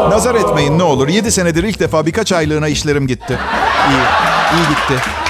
Nazar 0.10 0.36
etmeyin 0.36 0.80
ne 0.80 0.84
olur. 0.84 1.08
7 1.08 1.32
senedir 1.32 1.64
ilk 1.64 1.80
defa 1.80 2.06
birkaç 2.06 2.32
aylığına 2.32 2.68
işlerim 2.68 3.08
gitti. 3.08 3.40
İyi, 3.90 4.02
iyi 4.58 4.68
gitti. 4.70 5.21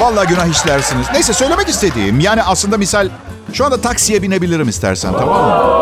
Vallahi 0.00 0.28
günah 0.28 0.46
işlersiniz. 0.46 1.06
Neyse 1.12 1.32
söylemek 1.32 1.68
istediğim 1.68 2.20
yani 2.20 2.42
aslında 2.42 2.78
misal 2.78 3.08
şu 3.52 3.64
anda 3.64 3.80
taksiye 3.80 4.22
binebilirim 4.22 4.68
istersen 4.68 5.12
tamam 5.12 5.44
mı? 5.44 5.76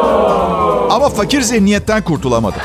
Ama 0.91 1.09
fakir 1.09 1.43
zihniyetten 1.43 2.03
kurtulamadım. 2.03 2.61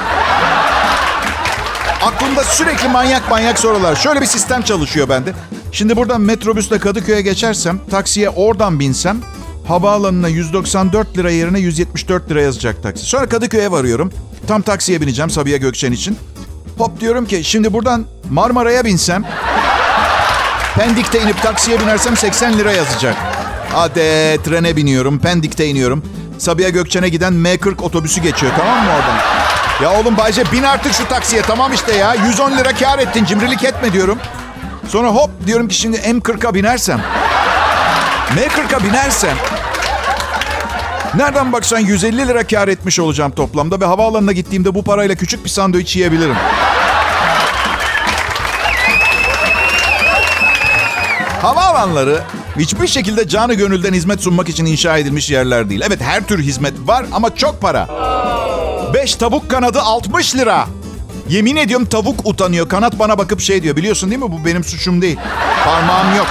Aklımda 2.03 2.43
sürekli 2.43 2.87
manyak 2.87 3.29
manyak 3.29 3.59
sorular. 3.59 3.95
Şöyle 3.95 4.21
bir 4.21 4.25
sistem 4.25 4.61
çalışıyor 4.61 5.09
bende. 5.09 5.33
Şimdi 5.71 5.95
buradan 5.97 6.21
metrobüsle 6.21 6.79
Kadıköy'e 6.79 7.21
geçersem, 7.21 7.79
taksiye 7.91 8.29
oradan 8.29 8.79
binsem, 8.79 9.17
havaalanına 9.67 10.27
194 10.27 11.17
lira 11.17 11.31
yerine 11.31 11.59
174 11.59 12.29
lira 12.31 12.41
yazacak 12.41 12.83
taksi. 12.83 13.05
Sonra 13.05 13.29
Kadıköy'e 13.29 13.71
varıyorum. 13.71 14.11
Tam 14.47 14.61
taksiye 14.61 15.01
bineceğim 15.01 15.29
Sabiha 15.29 15.57
Gökçen 15.57 15.91
için. 15.91 16.17
Hop 16.77 16.99
diyorum 16.99 17.25
ki 17.25 17.43
şimdi 17.43 17.73
buradan 17.73 18.05
Marmara'ya 18.29 18.85
binsem, 18.85 19.23
Pendik'te 20.75 21.21
inip 21.21 21.41
taksiye 21.41 21.79
binersem 21.79 22.17
80 22.17 22.57
lira 22.57 22.71
yazacak. 22.71 23.15
Hadi 23.73 24.39
trene 24.43 24.75
biniyorum. 24.75 25.19
Pendik'te 25.19 25.65
iniyorum. 25.65 26.03
Sabiha 26.37 26.69
Gökçen'e 26.69 27.09
giden 27.09 27.33
M40 27.33 27.81
otobüsü 27.81 28.21
geçiyor 28.21 28.51
tamam 28.57 28.83
mı 28.83 28.89
oradan? 28.89 29.17
Ya 29.83 29.99
oğlum 30.01 30.17
Bayce 30.17 30.43
bin 30.51 30.63
artık 30.63 30.93
şu 30.93 31.07
taksiye 31.07 31.41
tamam 31.41 31.73
işte 31.73 31.95
ya. 31.95 32.13
110 32.13 32.57
lira 32.57 32.73
kar 32.73 32.99
ettin 32.99 33.25
cimrilik 33.25 33.63
etme 33.63 33.93
diyorum. 33.93 34.19
Sonra 34.87 35.07
hop 35.07 35.29
diyorum 35.45 35.67
ki 35.67 35.75
şimdi 35.75 35.97
M40'a 35.97 36.53
binersem. 36.53 37.01
M40'a 38.35 38.83
binersem. 38.83 39.37
Nereden 41.15 41.53
baksan 41.53 41.79
150 41.79 42.27
lira 42.27 42.47
kar 42.47 42.67
etmiş 42.67 42.99
olacağım 42.99 43.31
toplamda 43.31 43.81
ve 43.81 43.85
havaalanına 43.85 44.31
gittiğimde 44.31 44.75
bu 44.75 44.83
parayla 44.83 45.15
küçük 45.15 45.43
bir 45.45 45.49
sandviç 45.49 45.95
yiyebilirim. 45.95 46.35
Havaalanları 51.41 52.21
hiçbir 52.59 52.87
şekilde 52.87 53.27
canı 53.27 53.53
gönülden 53.53 53.93
hizmet 53.93 54.21
sunmak 54.21 54.49
için 54.49 54.65
inşa 54.65 54.97
edilmiş 54.97 55.29
yerler 55.29 55.69
değil. 55.69 55.81
Evet 55.87 56.01
her 56.01 56.27
tür 56.27 56.43
hizmet 56.43 56.73
var 56.85 57.05
ama 57.11 57.35
çok 57.35 57.61
para. 57.61 57.87
5 58.93 59.15
tavuk 59.15 59.49
kanadı 59.49 59.81
60 59.81 60.35
lira. 60.35 60.67
Yemin 61.29 61.55
ediyorum 61.55 61.85
tavuk 61.85 62.19
utanıyor. 62.23 62.69
Kanat 62.69 62.99
bana 62.99 63.17
bakıp 63.17 63.41
şey 63.41 63.63
diyor. 63.63 63.75
Biliyorsun 63.75 64.09
değil 64.09 64.21
mi 64.21 64.31
bu 64.31 64.45
benim 64.45 64.63
suçum 64.63 65.01
değil. 65.01 65.17
Parmağım 65.65 66.17
yok. 66.17 66.27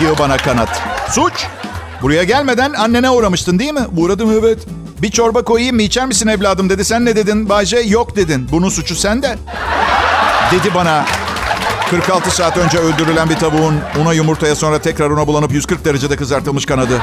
Diyor 0.00 0.18
bana 0.18 0.36
kanat. 0.36 0.82
Suç. 1.10 1.46
Buraya 2.02 2.24
gelmeden 2.24 2.72
annene 2.72 3.10
uğramıştın 3.10 3.58
değil 3.58 3.72
mi? 3.72 3.86
Uğradım 3.96 4.30
evet. 4.40 4.58
Bir 5.02 5.10
çorba 5.10 5.44
koyayım 5.44 5.76
mı 5.76 5.82
içer 5.82 6.06
misin 6.06 6.28
evladım 6.28 6.70
dedi. 6.70 6.84
Sen 6.84 7.04
ne 7.04 7.16
dedin 7.16 7.48
Bayce? 7.48 7.78
Yok 7.78 8.16
dedin. 8.16 8.48
Bunun 8.52 8.68
suçu 8.68 8.94
sende. 8.96 9.38
Dedi 10.52 10.74
bana 10.74 11.04
46 11.90 12.30
saat 12.30 12.56
önce 12.56 12.78
öldürülen 12.78 13.30
bir 13.30 13.36
tavuğun 13.36 13.80
una 14.00 14.12
yumurtaya 14.12 14.54
sonra 14.54 14.78
tekrar 14.78 15.10
una 15.10 15.26
bulanıp 15.26 15.52
140 15.52 15.84
derecede 15.84 16.16
kızartılmış 16.16 16.66
kanadı. 16.66 17.00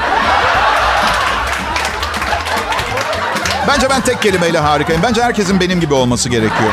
Bence 3.68 3.90
ben 3.90 4.00
tek 4.00 4.22
kelimeyle 4.22 4.58
harikayım. 4.58 5.02
Bence 5.02 5.22
herkesin 5.22 5.60
benim 5.60 5.80
gibi 5.80 5.94
olması 5.94 6.28
gerekiyor. 6.28 6.70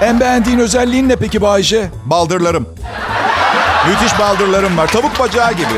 En 0.00 0.20
beğendiğin 0.20 0.58
özelliğin 0.58 1.08
ne 1.08 1.16
peki 1.16 1.42
Bayce? 1.42 1.90
Baldırlarım. 2.04 2.66
Müthiş 3.88 4.18
baldırlarım 4.18 4.78
var. 4.78 4.86
Tavuk 4.86 5.18
bacağı 5.18 5.52
gibi. 5.52 5.74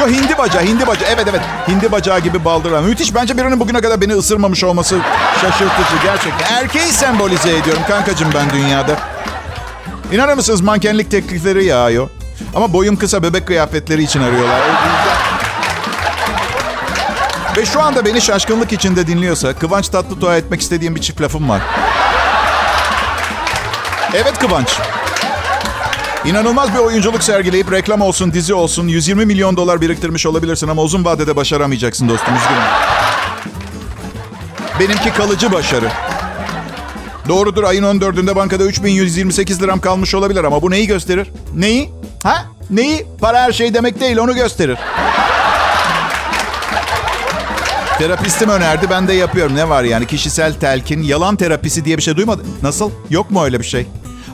Yo 0.00 0.08
hindi 0.08 0.38
bacağı, 0.38 0.62
hindi 0.62 0.86
bacağı. 0.86 1.08
Evet 1.10 1.26
evet, 1.30 1.40
hindi 1.68 1.92
bacağı 1.92 2.18
gibi 2.20 2.44
baldırlar. 2.44 2.80
Müthiş. 2.80 3.14
Bence 3.14 3.38
birinin 3.38 3.60
bugüne 3.60 3.80
kadar 3.80 4.00
beni 4.00 4.12
ısırmamış 4.14 4.64
olması 4.64 4.98
şaşırtıcı 5.40 6.02
gerçekten. 6.02 6.54
Erkeği 6.54 6.92
sembolize 6.92 7.56
ediyorum 7.56 7.82
kankacığım 7.88 8.28
ben 8.34 8.50
dünyada. 8.50 8.96
İnanır 10.12 10.34
mısınız 10.34 10.60
mankenlik 10.60 11.10
teklifleri 11.10 11.64
yağıyor. 11.64 12.08
Ama 12.54 12.72
boyum 12.72 12.96
kısa 12.96 13.22
bebek 13.22 13.46
kıyafetleri 13.46 14.02
için 14.02 14.22
arıyorlar. 14.22 14.60
Ve 17.56 17.66
şu 17.66 17.82
anda 17.82 18.04
beni 18.04 18.20
şaşkınlık 18.20 18.72
içinde 18.72 19.06
dinliyorsa 19.06 19.54
Kıvanç 19.54 19.88
Tatlıtuğ'a 19.88 20.36
etmek 20.36 20.60
istediğim 20.60 20.94
bir 20.94 21.00
çift 21.00 21.20
lafım 21.20 21.48
var. 21.48 21.60
Evet 24.14 24.38
Kıvanç. 24.38 24.78
İnanılmaz 26.24 26.74
bir 26.74 26.78
oyunculuk 26.78 27.22
sergileyip 27.22 27.72
reklam 27.72 28.00
olsun, 28.00 28.32
dizi 28.32 28.54
olsun 28.54 28.88
120 28.88 29.26
milyon 29.26 29.56
dolar 29.56 29.80
biriktirmiş 29.80 30.26
olabilirsin 30.26 30.68
ama 30.68 30.82
uzun 30.82 31.04
vadede 31.04 31.36
başaramayacaksın 31.36 32.08
dostum 32.08 32.34
üzgünüm. 32.34 32.95
Benimki 34.80 35.12
kalıcı 35.12 35.52
başarı. 35.52 35.88
Doğrudur 37.28 37.64
ayın 37.64 37.82
14'ünde 37.82 38.36
bankada 38.36 38.64
3128 38.64 39.62
liram 39.62 39.80
kalmış 39.80 40.14
olabilir 40.14 40.44
ama 40.44 40.62
bu 40.62 40.70
neyi 40.70 40.86
gösterir? 40.86 41.30
Neyi? 41.54 41.90
Ha? 42.22 42.44
Neyi? 42.70 43.06
Para 43.20 43.42
her 43.42 43.52
şey 43.52 43.74
demek 43.74 44.00
değil 44.00 44.16
onu 44.16 44.34
gösterir. 44.34 44.78
Terapistim 47.98 48.48
önerdi 48.48 48.86
ben 48.90 49.08
de 49.08 49.12
yapıyorum. 49.12 49.56
Ne 49.56 49.68
var 49.68 49.84
yani 49.84 50.06
kişisel 50.06 50.54
telkin, 50.54 51.02
yalan 51.02 51.36
terapisi 51.36 51.84
diye 51.84 51.96
bir 51.96 52.02
şey 52.02 52.16
duymadın. 52.16 52.46
Nasıl? 52.62 52.90
Yok 53.10 53.30
mu 53.30 53.44
öyle 53.44 53.60
bir 53.60 53.64
şey? 53.64 53.86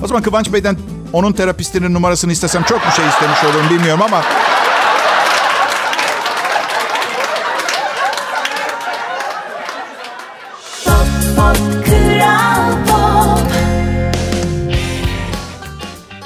O 0.03 0.07
zaman 0.07 0.23
Kıvanç 0.23 0.53
Bey'den 0.53 0.77
onun 1.13 1.33
terapistinin 1.33 1.95
numarasını 1.95 2.33
istesem 2.33 2.63
çok 2.63 2.87
bir 2.87 2.91
şey 2.91 3.09
istemiş 3.09 3.45
olurum 3.45 3.71
bilmiyorum 3.71 4.03
ama... 4.03 4.23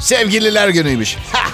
Sevgililer 0.07 0.69
günüymüş. 0.69 1.17
Ha! 1.33 1.49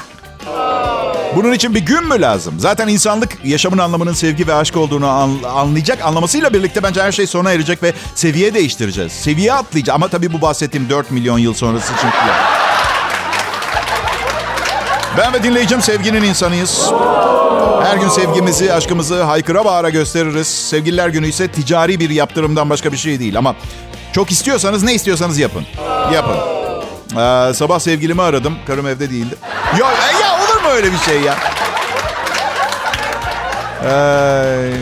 Bunun 1.37 1.53
için 1.53 1.75
bir 1.75 1.81
gün 1.81 2.05
mü 2.05 2.21
lazım? 2.21 2.55
Zaten 2.59 2.89
insanlık 2.89 3.39
yaşamın 3.45 3.79
anlamının 3.79 4.13
sevgi 4.13 4.47
ve 4.47 4.55
aşk 4.55 4.77
olduğunu 4.77 5.09
an- 5.09 5.43
anlayacak. 5.55 5.99
Anlamasıyla 6.05 6.53
birlikte 6.55 6.83
bence 6.83 7.03
her 7.03 7.13
şey 7.13 7.27
sona 7.27 7.53
erecek 7.53 7.83
ve 7.83 7.93
seviye 8.15 8.55
değiştireceğiz. 8.55 9.13
Seviye 9.13 9.53
atlayacağız. 9.53 9.95
Ama 9.95 10.09
tabii 10.09 10.33
bu 10.33 10.43
bahsettiğim 10.43 10.89
4 10.91 11.11
milyon 11.11 11.39
yıl 11.39 11.55
sonrası 11.55 11.93
için. 11.93 12.09
Ben 15.19 15.33
ve 15.33 15.43
dinleyicim 15.43 15.83
sevginin 15.83 16.23
insanıyız. 16.23 16.91
Her 17.85 17.97
gün 17.97 18.09
sevgimizi, 18.09 18.73
aşkımızı 18.75 19.23
haykıra 19.23 19.65
bağıra 19.65 19.91
gösteririz. 19.91 20.47
Sevgililer 20.49 21.09
günü 21.09 21.29
ise 21.29 21.49
ticari 21.49 22.01
bir 22.01 22.11
yaptırımdan 22.11 22.71
başka 22.71 22.93
bir 22.93 22.97
şey 22.97 23.21
değil. 23.21 23.39
Ama 23.39 23.55
çok 24.13 24.31
istiyorsanız 24.31 24.83
ne 24.83 24.95
istiyorsanız 24.95 25.39
yapın. 25.39 25.67
Yapın. 26.15 26.52
Ee, 27.13 27.55
sabah 27.55 27.79
sevgilimi 27.79 28.23
aradım. 28.23 28.55
Karım 28.67 28.87
evde 28.87 29.11
değildi. 29.11 29.35
Ya, 29.81 29.87
ya 30.21 30.35
olur 30.45 30.63
mu 30.63 30.69
öyle 30.69 30.93
bir 30.93 30.99
şey 30.99 31.21
ya? 31.21 31.35
Ee, 33.85 34.73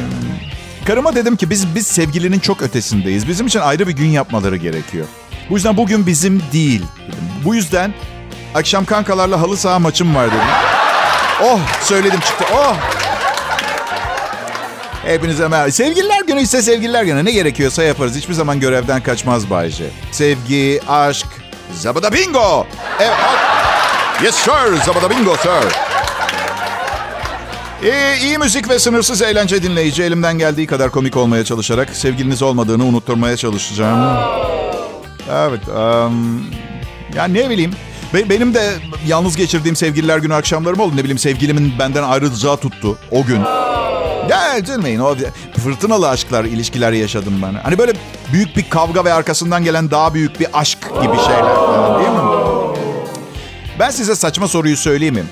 karıma 0.86 1.14
dedim 1.14 1.36
ki 1.36 1.50
biz 1.50 1.74
biz 1.74 1.86
sevgilinin 1.86 2.38
çok 2.38 2.62
ötesindeyiz. 2.62 3.28
Bizim 3.28 3.46
için 3.46 3.60
ayrı 3.60 3.88
bir 3.88 3.92
gün 3.92 4.08
yapmaları 4.08 4.56
gerekiyor. 4.56 5.06
Bu 5.50 5.54
yüzden 5.54 5.76
bugün 5.76 6.06
bizim 6.06 6.42
değil. 6.52 6.82
Dedim. 7.08 7.24
Bu 7.44 7.54
yüzden 7.54 7.94
akşam 8.54 8.84
kankalarla 8.84 9.40
halı 9.40 9.56
saha 9.56 9.78
maçım 9.78 10.14
var 10.14 10.26
dedim. 10.26 10.40
Oh 11.42 11.60
söyledim 11.82 12.20
çıktı. 12.20 12.44
Oh. 12.54 12.76
Hepinize 15.04 15.48
merhaba. 15.48 15.70
Sevgililer 15.70 16.20
günü 16.26 16.40
ise 16.40 16.62
sevgililer 16.62 17.02
günü. 17.04 17.24
Ne 17.24 17.32
gerekiyorsa 17.32 17.82
yaparız. 17.82 18.16
Hiçbir 18.16 18.34
zaman 18.34 18.60
görevden 18.60 19.02
kaçmaz 19.02 19.50
Bayce. 19.50 19.84
Sevgi, 20.12 20.80
aşk, 20.88 21.26
zabada 21.74 22.12
bingo. 22.12 22.66
Evet. 23.00 23.16
Yes 24.24 24.34
sir, 24.34 24.84
zabada 24.86 25.10
bingo 25.10 25.36
sir. 25.36 25.72
İyi, 27.82 28.22
iyi 28.22 28.38
müzik 28.38 28.68
ve 28.68 28.78
sınırsız 28.78 29.22
eğlence 29.22 29.62
dinleyici. 29.62 30.02
Elimden 30.02 30.38
geldiği 30.38 30.66
kadar 30.66 30.90
komik 30.90 31.16
olmaya 31.16 31.44
çalışarak 31.44 31.90
sevgiliniz 31.90 32.42
olmadığını 32.42 32.84
unutturmaya 32.84 33.36
çalışacağım. 33.36 34.18
Evet. 35.32 35.68
Um, 35.68 36.44
ya 37.16 37.24
ne 37.24 37.50
bileyim. 37.50 37.72
Be- 38.14 38.30
benim 38.30 38.54
de 38.54 38.70
yalnız 39.06 39.36
geçirdiğim 39.36 39.76
sevgililer 39.76 40.18
günü 40.18 40.34
akşamlarım 40.34 40.80
oldu. 40.80 40.96
Ne 40.96 41.00
bileyim 41.00 41.18
sevgilimin 41.18 41.72
benden 41.78 42.02
ayrılacağı 42.02 42.56
tuttu 42.56 42.98
o 43.10 43.24
gün. 43.24 43.40
Üzülmeyin. 44.58 45.00
O 45.00 45.16
fırtınalı 45.64 46.08
aşklar, 46.08 46.44
ilişkiler 46.44 46.92
yaşadım 46.92 47.40
ben. 47.42 47.54
Hani 47.54 47.78
böyle 47.78 47.92
büyük 48.32 48.56
bir 48.56 48.70
kavga 48.70 49.04
ve 49.04 49.12
arkasından 49.12 49.64
gelen 49.64 49.90
daha 49.90 50.14
büyük 50.14 50.40
bir 50.40 50.46
aşk 50.52 50.78
gibi 51.02 51.16
şeyler 51.16 51.54
falan 51.54 51.98
değil 51.98 52.10
mi? 52.10 52.20
Ben 53.78 53.90
size 53.90 54.14
saçma 54.14 54.48
soruyu 54.48 54.76
söyleyeyim 54.76 55.14
mi? 55.14 55.24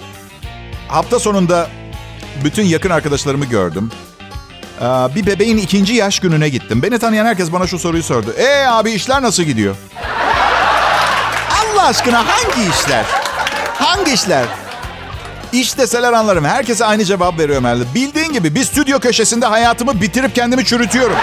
Hafta 0.89 1.19
sonunda 1.19 1.69
bütün 2.45 2.65
yakın 2.65 2.91
arkadaşlarımı 2.91 3.45
gördüm. 3.45 3.91
Ee, 4.81 4.85
bir 5.15 5.27
bebeğin 5.27 5.59
ikinci 5.59 5.95
yaş 5.95 6.21
gününe 6.21 6.49
gittim. 6.49 6.83
Beni 6.83 6.99
tanıyan 6.99 7.27
herkes 7.27 7.53
bana 7.53 7.67
şu 7.67 7.79
soruyu 7.79 8.03
sordu. 8.03 8.35
Ee 8.39 8.67
abi 8.67 8.91
işler 8.91 9.23
nasıl 9.23 9.43
gidiyor? 9.43 9.77
Allah 11.51 11.87
aşkına 11.87 12.19
hangi 12.29 12.71
işler? 12.71 13.05
Hangi 13.75 14.13
işler? 14.13 14.45
İş 15.53 15.79
deseler 15.79 16.13
anlarım. 16.13 16.45
Herkese 16.45 16.85
aynı 16.85 17.05
cevap 17.05 17.39
veriyorum 17.39 17.65
herhalde. 17.65 17.85
Bildiğin 17.95 18.33
gibi 18.33 18.55
bir 18.55 18.65
stüdyo 18.65 19.01
köşesinde 19.01 19.47
hayatımı 19.47 20.01
bitirip 20.01 20.35
kendimi 20.35 20.65
çürütüyorum. 20.65 21.17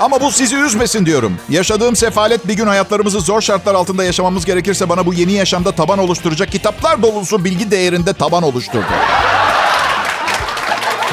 Ama 0.00 0.20
bu 0.20 0.32
sizi 0.32 0.56
üzmesin 0.56 1.06
diyorum. 1.06 1.38
Yaşadığım 1.48 1.96
sefalet 1.96 2.48
bir 2.48 2.54
gün 2.54 2.66
hayatlarımızı 2.66 3.20
zor 3.20 3.40
şartlar 3.40 3.74
altında 3.74 4.04
yaşamamız 4.04 4.44
gerekirse 4.44 4.88
bana 4.88 5.06
bu 5.06 5.14
yeni 5.14 5.32
yaşamda 5.32 5.72
taban 5.72 5.98
oluşturacak 5.98 6.52
kitaplar 6.52 7.02
dolusu 7.02 7.44
bilgi 7.44 7.70
değerinde 7.70 8.12
taban 8.12 8.42
oluşturdu. 8.42 8.86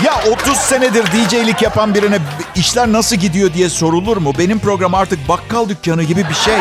Ya 0.06 0.22
30 0.32 0.58
senedir 0.58 1.06
DJ'lik 1.06 1.62
yapan 1.62 1.96
birine 1.96 2.20
işler 2.56 2.92
nasıl 2.92 3.16
gidiyor 3.16 3.54
diye 3.54 3.70
sorulur 3.70 4.18
mu? 4.18 4.34
Benim 4.40 4.60
program 4.60 4.94
artık 4.94 5.30
bakkal 5.30 5.70
dükkanı 5.70 6.04
gibi 6.04 6.26
bir 6.30 6.36
şey. 6.36 6.58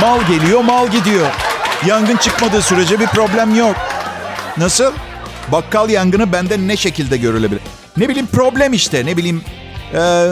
Mal 0.00 0.20
geliyor, 0.22 0.60
mal 0.60 0.88
gidiyor. 0.88 1.26
Yangın 1.86 2.16
çıkmadığı 2.16 2.62
sürece 2.62 3.00
bir 3.00 3.06
problem 3.06 3.54
yok. 3.54 3.76
Nasıl? 4.56 4.92
Bakkal 5.52 5.90
yangını 5.90 6.32
bende 6.32 6.56
ne 6.68 6.76
şekilde 6.76 7.16
görülebilir? 7.16 7.62
Ne 7.96 8.08
bileyim 8.08 8.26
problem 8.32 8.72
işte. 8.72 9.06
Ne 9.06 9.16
bileyim 9.16 9.42
eee, 9.94 10.26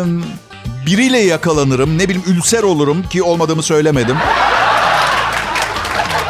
biriyle 0.87 1.19
yakalanırım. 1.19 1.99
Ne 1.99 2.05
bileyim 2.09 2.23
ülser 2.27 2.63
olurum 2.63 3.03
ki 3.09 3.23
olmadığımı 3.23 3.63
söylemedim. 3.63 4.17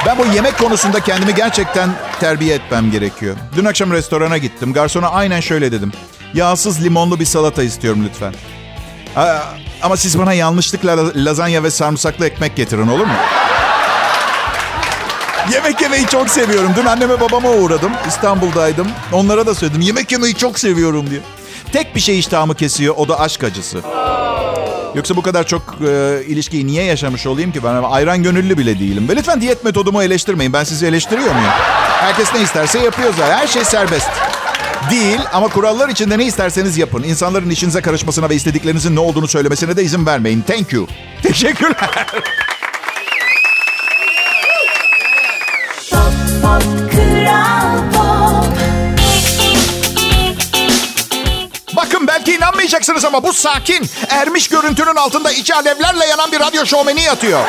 Ben 0.07 0.19
bu 0.19 0.25
yemek 0.35 0.59
konusunda 0.59 1.01
kendimi 1.01 1.35
gerçekten 1.35 1.91
terbiye 2.21 2.55
etmem 2.55 2.91
gerekiyor. 2.91 3.37
Dün 3.57 3.65
akşam 3.65 3.93
restorana 3.93 4.39
gittim. 4.39 4.73
Garsona 4.73 5.09
aynen 5.09 5.41
şöyle 5.41 5.73
dedim. 5.73 5.93
Yağsız 6.35 6.85
limonlu 6.85 7.21
bir 7.21 7.25
salata 7.25 7.63
istiyorum 7.63 8.05
lütfen. 8.09 8.35
Aa, 9.17 9.39
ama 9.83 9.97
siz 9.97 10.19
bana 10.19 10.33
yanlışlıkla 10.33 10.97
lazanya 11.25 11.63
ve 11.63 11.71
sarımsaklı 11.71 12.27
ekmek 12.27 12.57
getirin 12.57 12.89
olur 12.89 13.07
mu? 13.07 13.13
Yemek 15.53 15.81
yemeyi 15.81 16.07
çok 16.07 16.31
seviyorum. 16.31 16.71
Dün 16.77 16.87
anneme 16.87 17.21
babama 17.21 17.51
uğradım. 17.51 17.93
İstanbul'daydım. 18.09 18.89
Onlara 19.13 19.47
da 19.47 19.55
söyledim. 19.55 19.81
Yemek 19.81 20.13
yemeyi 20.13 20.35
çok 20.35 20.59
seviyorum 20.59 21.11
diye. 21.11 21.21
Tek 21.73 21.95
bir 21.97 22.01
şey 22.01 22.19
iştahımı 22.19 22.55
kesiyor. 22.55 22.95
O 22.97 23.09
da 23.09 23.21
aşk 23.21 23.45
acısı. 23.45 23.79
Yoksa 24.95 25.17
bu 25.17 25.23
kadar 25.23 25.47
çok 25.47 25.63
e, 25.89 26.23
ilişkiyi 26.27 26.67
niye 26.67 26.85
yaşamış 26.85 27.27
olayım 27.27 27.53
ki? 27.53 27.65
Ben 27.65 27.83
ayran 27.83 28.23
gönüllü 28.23 28.59
bile 28.59 28.79
değilim. 28.79 29.09
Ve 29.09 29.17
lütfen 29.17 29.41
diyet 29.41 29.65
metodumu 29.65 30.03
eleştirmeyin. 30.03 30.53
Ben 30.53 30.65
sizi 30.65 30.87
eleştiriyor 30.87 31.35
muyum? 31.35 31.51
Herkes 32.01 32.35
ne 32.35 32.41
isterse 32.43 32.79
yapıyor 32.79 33.15
zaten. 33.19 33.39
Her 33.39 33.47
şey 33.47 33.65
serbest. 33.65 34.11
Değil 34.91 35.21
ama 35.33 35.49
kurallar 35.49 35.89
içinde 35.89 36.19
ne 36.19 36.25
isterseniz 36.25 36.79
yapın. 36.79 37.03
İnsanların 37.03 37.51
işinize 37.51 37.81
karışmasına 37.81 38.31
ve 38.31 38.35
istediklerinizin 38.35 38.97
ne 38.97 39.01
olduğunu 39.01 39.29
söylemesine 39.29 39.77
de 39.77 39.83
izin 39.83 40.07
vermeyin. 40.07 40.43
Thank 40.43 40.73
you. 40.73 40.87
Teşekkürler. 41.23 42.07
Belki 52.69 52.77
inanmayacaksınız 52.77 53.05
ama 53.05 53.23
bu 53.23 53.33
sakin, 53.33 53.87
ermiş 54.09 54.49
görüntünün 54.49 54.97
altında 54.97 55.31
içi 55.31 55.55
alevlerle 55.55 56.05
yanan 56.05 56.33
bir 56.33 56.41
radyo 56.41 56.67
şovmeni 56.67 57.03
yatıyor. 57.03 57.41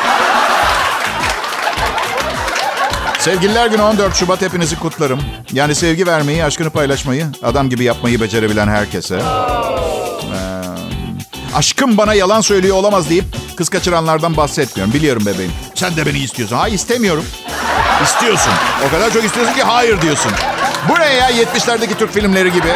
Sevgililer 3.20 3.68
günü 3.68 3.82
14 3.82 4.16
Şubat 4.16 4.42
hepinizi 4.42 4.80
kutlarım. 4.80 5.20
Yani 5.54 5.76
sevgi 5.76 6.08
vermeyi, 6.08 6.44
aşkını 6.44 6.70
paylaşmayı, 6.70 7.28
adam 7.44 7.70
gibi 7.70 7.84
yapmayı 7.84 8.22
becerebilen 8.22 8.68
herkese. 8.68 9.16
Ee, 9.16 9.22
aşkım 11.56 11.98
bana 11.98 12.14
yalan 12.14 12.42
söylüyor 12.42 12.76
olamaz 12.76 13.10
deyip 13.10 13.26
kız 13.58 13.70
kaçıranlardan 13.70 14.38
bahsetmiyorum. 14.38 14.94
Biliyorum 14.94 15.26
bebeğim. 15.26 15.52
Sen 15.76 15.96
de 15.96 16.06
beni 16.06 16.20
istiyorsun. 16.20 16.56
Hayır 16.56 16.74
istemiyorum. 16.74 17.26
İstiyorsun. 18.04 18.54
O 18.88 18.92
kadar 18.92 19.14
çok 19.14 19.24
istiyorsun 19.24 19.54
ki 19.54 19.64
hayır 19.64 20.02
diyorsun. 20.02 20.32
Bu 20.90 21.00
ne 21.00 21.14
ya 21.14 21.32
70'lerdeki 21.32 21.98
Türk 21.98 22.14
filmleri 22.14 22.54
gibi. 22.54 22.74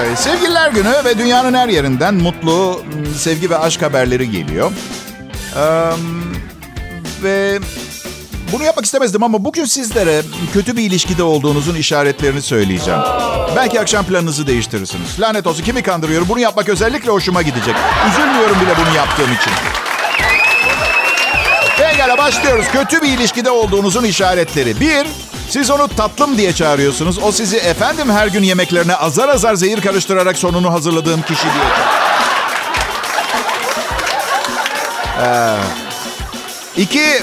Ee, 0.00 0.16
sevgililer 0.16 0.70
günü 0.70 0.92
ve 1.04 1.18
dünyanın 1.18 1.54
her 1.54 1.68
yerinden 1.68 2.14
mutlu, 2.14 2.82
sevgi 3.18 3.50
ve 3.50 3.58
aşk 3.58 3.82
haberleri 3.82 4.30
geliyor. 4.30 4.72
Ee, 5.56 5.60
ve 7.22 7.58
bunu 8.52 8.64
yapmak 8.64 8.84
istemezdim 8.84 9.22
ama 9.22 9.44
bugün 9.44 9.64
sizlere 9.64 10.22
kötü 10.52 10.76
bir 10.76 10.82
ilişkide 10.82 11.22
olduğunuzun 11.22 11.74
işaretlerini 11.74 12.42
söyleyeceğim. 12.42 13.00
Belki 13.56 13.80
akşam 13.80 14.04
planınızı 14.04 14.46
değiştirirsiniz. 14.46 15.20
Lanet 15.20 15.46
olsun 15.46 15.64
kimi 15.64 15.82
kandırıyorum? 15.82 16.28
Bunu 16.28 16.40
yapmak 16.40 16.68
özellikle 16.68 17.10
hoşuma 17.10 17.42
gidecek. 17.42 17.74
Üzülmüyorum 18.10 18.56
bile 18.60 18.86
bunu 18.86 18.96
yaptığım 18.96 19.32
için. 19.32 19.52
Pekala 22.00 22.18
başlıyoruz. 22.18 22.66
Kötü 22.72 23.02
bir 23.02 23.08
ilişkide 23.08 23.50
olduğunuzun 23.50 24.04
işaretleri. 24.04 24.80
Bir, 24.80 25.06
siz 25.48 25.70
onu 25.70 25.88
tatlım 25.88 26.38
diye 26.38 26.52
çağırıyorsunuz. 26.52 27.18
O 27.18 27.32
sizi 27.32 27.56
efendim 27.56 28.10
her 28.10 28.26
gün 28.26 28.42
yemeklerine 28.42 28.94
azar 28.94 29.28
azar 29.28 29.54
zehir 29.54 29.80
karıştırarak 29.80 30.38
sonunu 30.38 30.72
hazırladığım 30.72 31.22
kişi 31.22 31.42
çağırıyor. 31.42 31.64
Ee, 35.22 35.56
iki, 36.76 37.22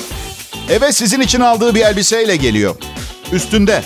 eve 0.70 0.92
sizin 0.92 1.22
için 1.22 1.42
aldığı 1.42 1.76
bir 1.76 1.82
elbiseyle 1.82 2.36
geliyor. 2.36 2.76
Üstünde. 3.32 3.84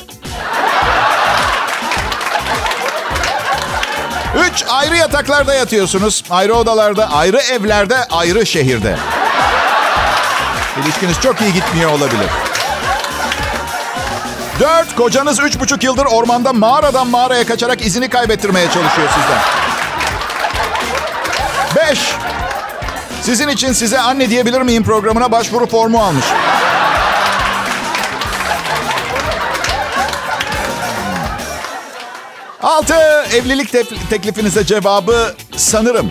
Üç, 4.49 4.63
ayrı 4.69 4.95
yataklarda 4.95 5.53
yatıyorsunuz. 5.53 6.23
Ayrı 6.29 6.53
odalarda, 6.53 7.11
ayrı 7.11 7.37
evlerde, 7.37 7.97
ayrı 7.97 8.45
şehirde. 8.45 8.97
İlişkiniz 10.79 11.21
çok 11.21 11.41
iyi 11.41 11.53
gitmiyor 11.53 11.91
olabilir. 11.91 12.27
Dört, 14.59 14.95
kocanız 14.95 15.39
üç 15.39 15.59
buçuk 15.59 15.83
yıldır 15.83 16.05
ormanda 16.05 16.53
mağaradan 16.53 17.07
mağaraya 17.07 17.45
kaçarak 17.45 17.85
izini 17.85 18.09
kaybettirmeye 18.09 18.65
çalışıyor 18.71 19.07
sizden. 19.09 19.41
Beş, 21.75 21.99
sizin 23.21 23.47
için 23.47 23.73
size 23.73 23.99
anne 23.99 24.29
diyebilir 24.29 24.61
miyim 24.61 24.83
programına 24.83 25.31
başvuru 25.31 25.67
formu 25.67 26.03
almış. 26.03 26.25
Altı, 32.63 32.93
evlilik 33.33 33.73
tef- 33.73 34.09
teklifinize 34.09 34.65
cevabı 34.65 35.35
sanırım. 35.55 36.09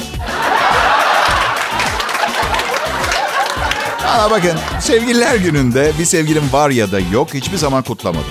Aa, 4.10 4.30
bakın 4.30 4.52
sevgililer 4.80 5.34
gününde 5.36 5.92
bir 5.98 6.04
sevgilim 6.04 6.52
var 6.52 6.70
ya 6.70 6.92
da 6.92 7.00
yok 7.12 7.34
hiçbir 7.34 7.56
zaman 7.56 7.82
kutlamadım. 7.82 8.30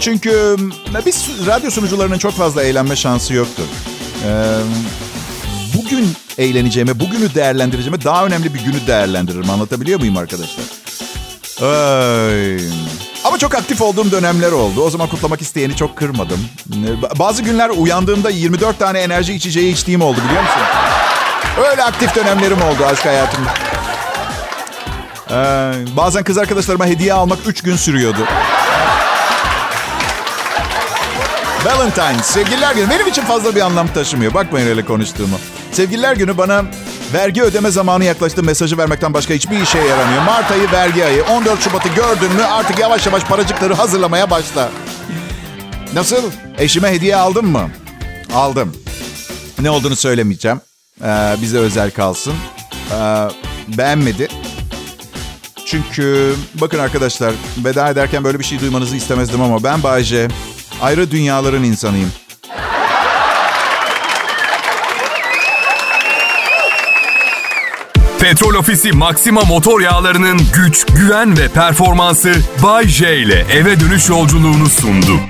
Çünkü 0.00 0.56
biz 1.06 1.24
radyo 1.46 1.70
sunucularının 1.70 2.18
çok 2.18 2.32
fazla 2.32 2.62
eğlenme 2.62 2.96
şansı 2.96 3.34
yoktur. 3.34 3.64
Ee, 4.26 4.30
bugün 5.76 6.12
eğleneceğime, 6.38 7.00
bugünü 7.00 7.34
değerlendireceğime 7.34 8.04
daha 8.04 8.26
önemli 8.26 8.54
bir 8.54 8.60
günü 8.60 8.86
değerlendiririm. 8.86 9.50
Anlatabiliyor 9.50 10.00
muyum 10.00 10.16
arkadaşlar? 10.16 10.64
Ay. 11.62 12.56
Ama 13.24 13.38
çok 13.38 13.54
aktif 13.54 13.82
olduğum 13.82 14.10
dönemler 14.10 14.52
oldu. 14.52 14.82
O 14.82 14.90
zaman 14.90 15.08
kutlamak 15.08 15.42
isteyeni 15.42 15.76
çok 15.76 15.96
kırmadım. 15.96 16.40
Bazı 17.18 17.42
günler 17.42 17.68
uyandığımda 17.68 18.30
24 18.30 18.78
tane 18.78 18.98
enerji 18.98 19.34
içeceği 19.34 19.72
içtiğim 19.72 20.00
oldu 20.02 20.18
biliyor 20.24 20.42
musun? 20.42 20.62
Öyle 21.70 21.82
aktif 21.84 22.14
dönemlerim 22.14 22.62
oldu 22.62 22.84
aşk 22.86 23.04
hayatımda. 23.06 23.73
Ee, 25.30 25.72
bazen 25.96 26.24
kız 26.24 26.38
arkadaşlarıma 26.38 26.86
hediye 26.86 27.12
almak 27.12 27.38
3 27.46 27.62
gün 27.62 27.76
sürüyordu. 27.76 28.26
Valentine's, 31.64 32.26
sevgililer 32.26 32.74
günü. 32.74 32.90
Benim 32.90 33.06
için 33.06 33.22
fazla 33.22 33.54
bir 33.54 33.60
anlam 33.60 33.88
taşımıyor. 33.88 34.34
Bakmayın 34.34 34.66
öyle 34.66 34.84
konuştuğumu. 34.84 35.38
Sevgililer 35.72 36.16
günü 36.16 36.38
bana 36.38 36.64
vergi 37.14 37.42
ödeme 37.42 37.70
zamanı 37.70 38.04
yaklaştı 38.04 38.42
mesajı 38.42 38.78
vermekten 38.78 39.14
başka 39.14 39.34
hiçbir 39.34 39.60
işe 39.60 39.78
yaramıyor. 39.78 40.22
Mart 40.22 40.50
ayı 40.52 40.72
vergi 40.72 41.04
ayı. 41.04 41.24
14 41.24 41.62
Şubat'ı 41.62 41.88
gördün 41.88 42.32
mü 42.32 42.42
artık 42.44 42.78
yavaş 42.78 43.06
yavaş 43.06 43.24
paracıkları 43.24 43.74
hazırlamaya 43.74 44.30
başla. 44.30 44.68
Nasıl? 45.94 46.30
Eşime 46.58 46.90
hediye 46.90 47.16
aldın 47.16 47.46
mı? 47.46 47.70
Aldım. 48.34 48.76
Ne 49.60 49.70
olduğunu 49.70 49.96
söylemeyeceğim. 49.96 50.60
Ee, 51.04 51.36
bize 51.42 51.58
özel 51.58 51.90
kalsın. 51.90 52.34
Ee, 52.92 53.28
beğenmedi. 53.68 54.28
Çünkü 55.66 56.34
bakın 56.54 56.78
arkadaşlar 56.78 57.32
veda 57.64 57.88
ederken 57.88 58.24
böyle 58.24 58.38
bir 58.38 58.44
şey 58.44 58.60
duymanızı 58.60 58.96
istemezdim 58.96 59.42
ama 59.42 59.64
ben 59.64 59.82
Bayce 59.82 60.28
ayrı 60.82 61.10
dünyaların 61.10 61.64
insanıyım. 61.64 62.12
Petrol 68.20 68.54
Ofisi 68.54 68.92
Maxima 68.92 69.40
motor 69.44 69.80
yağlarının 69.80 70.40
güç, 70.54 70.86
güven 70.86 71.38
ve 71.38 71.48
performansı 71.48 72.34
Bay 72.62 72.88
J 72.88 73.16
ile 73.18 73.46
eve 73.52 73.80
dönüş 73.80 74.08
yolculuğunu 74.08 74.66
sundu. 74.66 75.20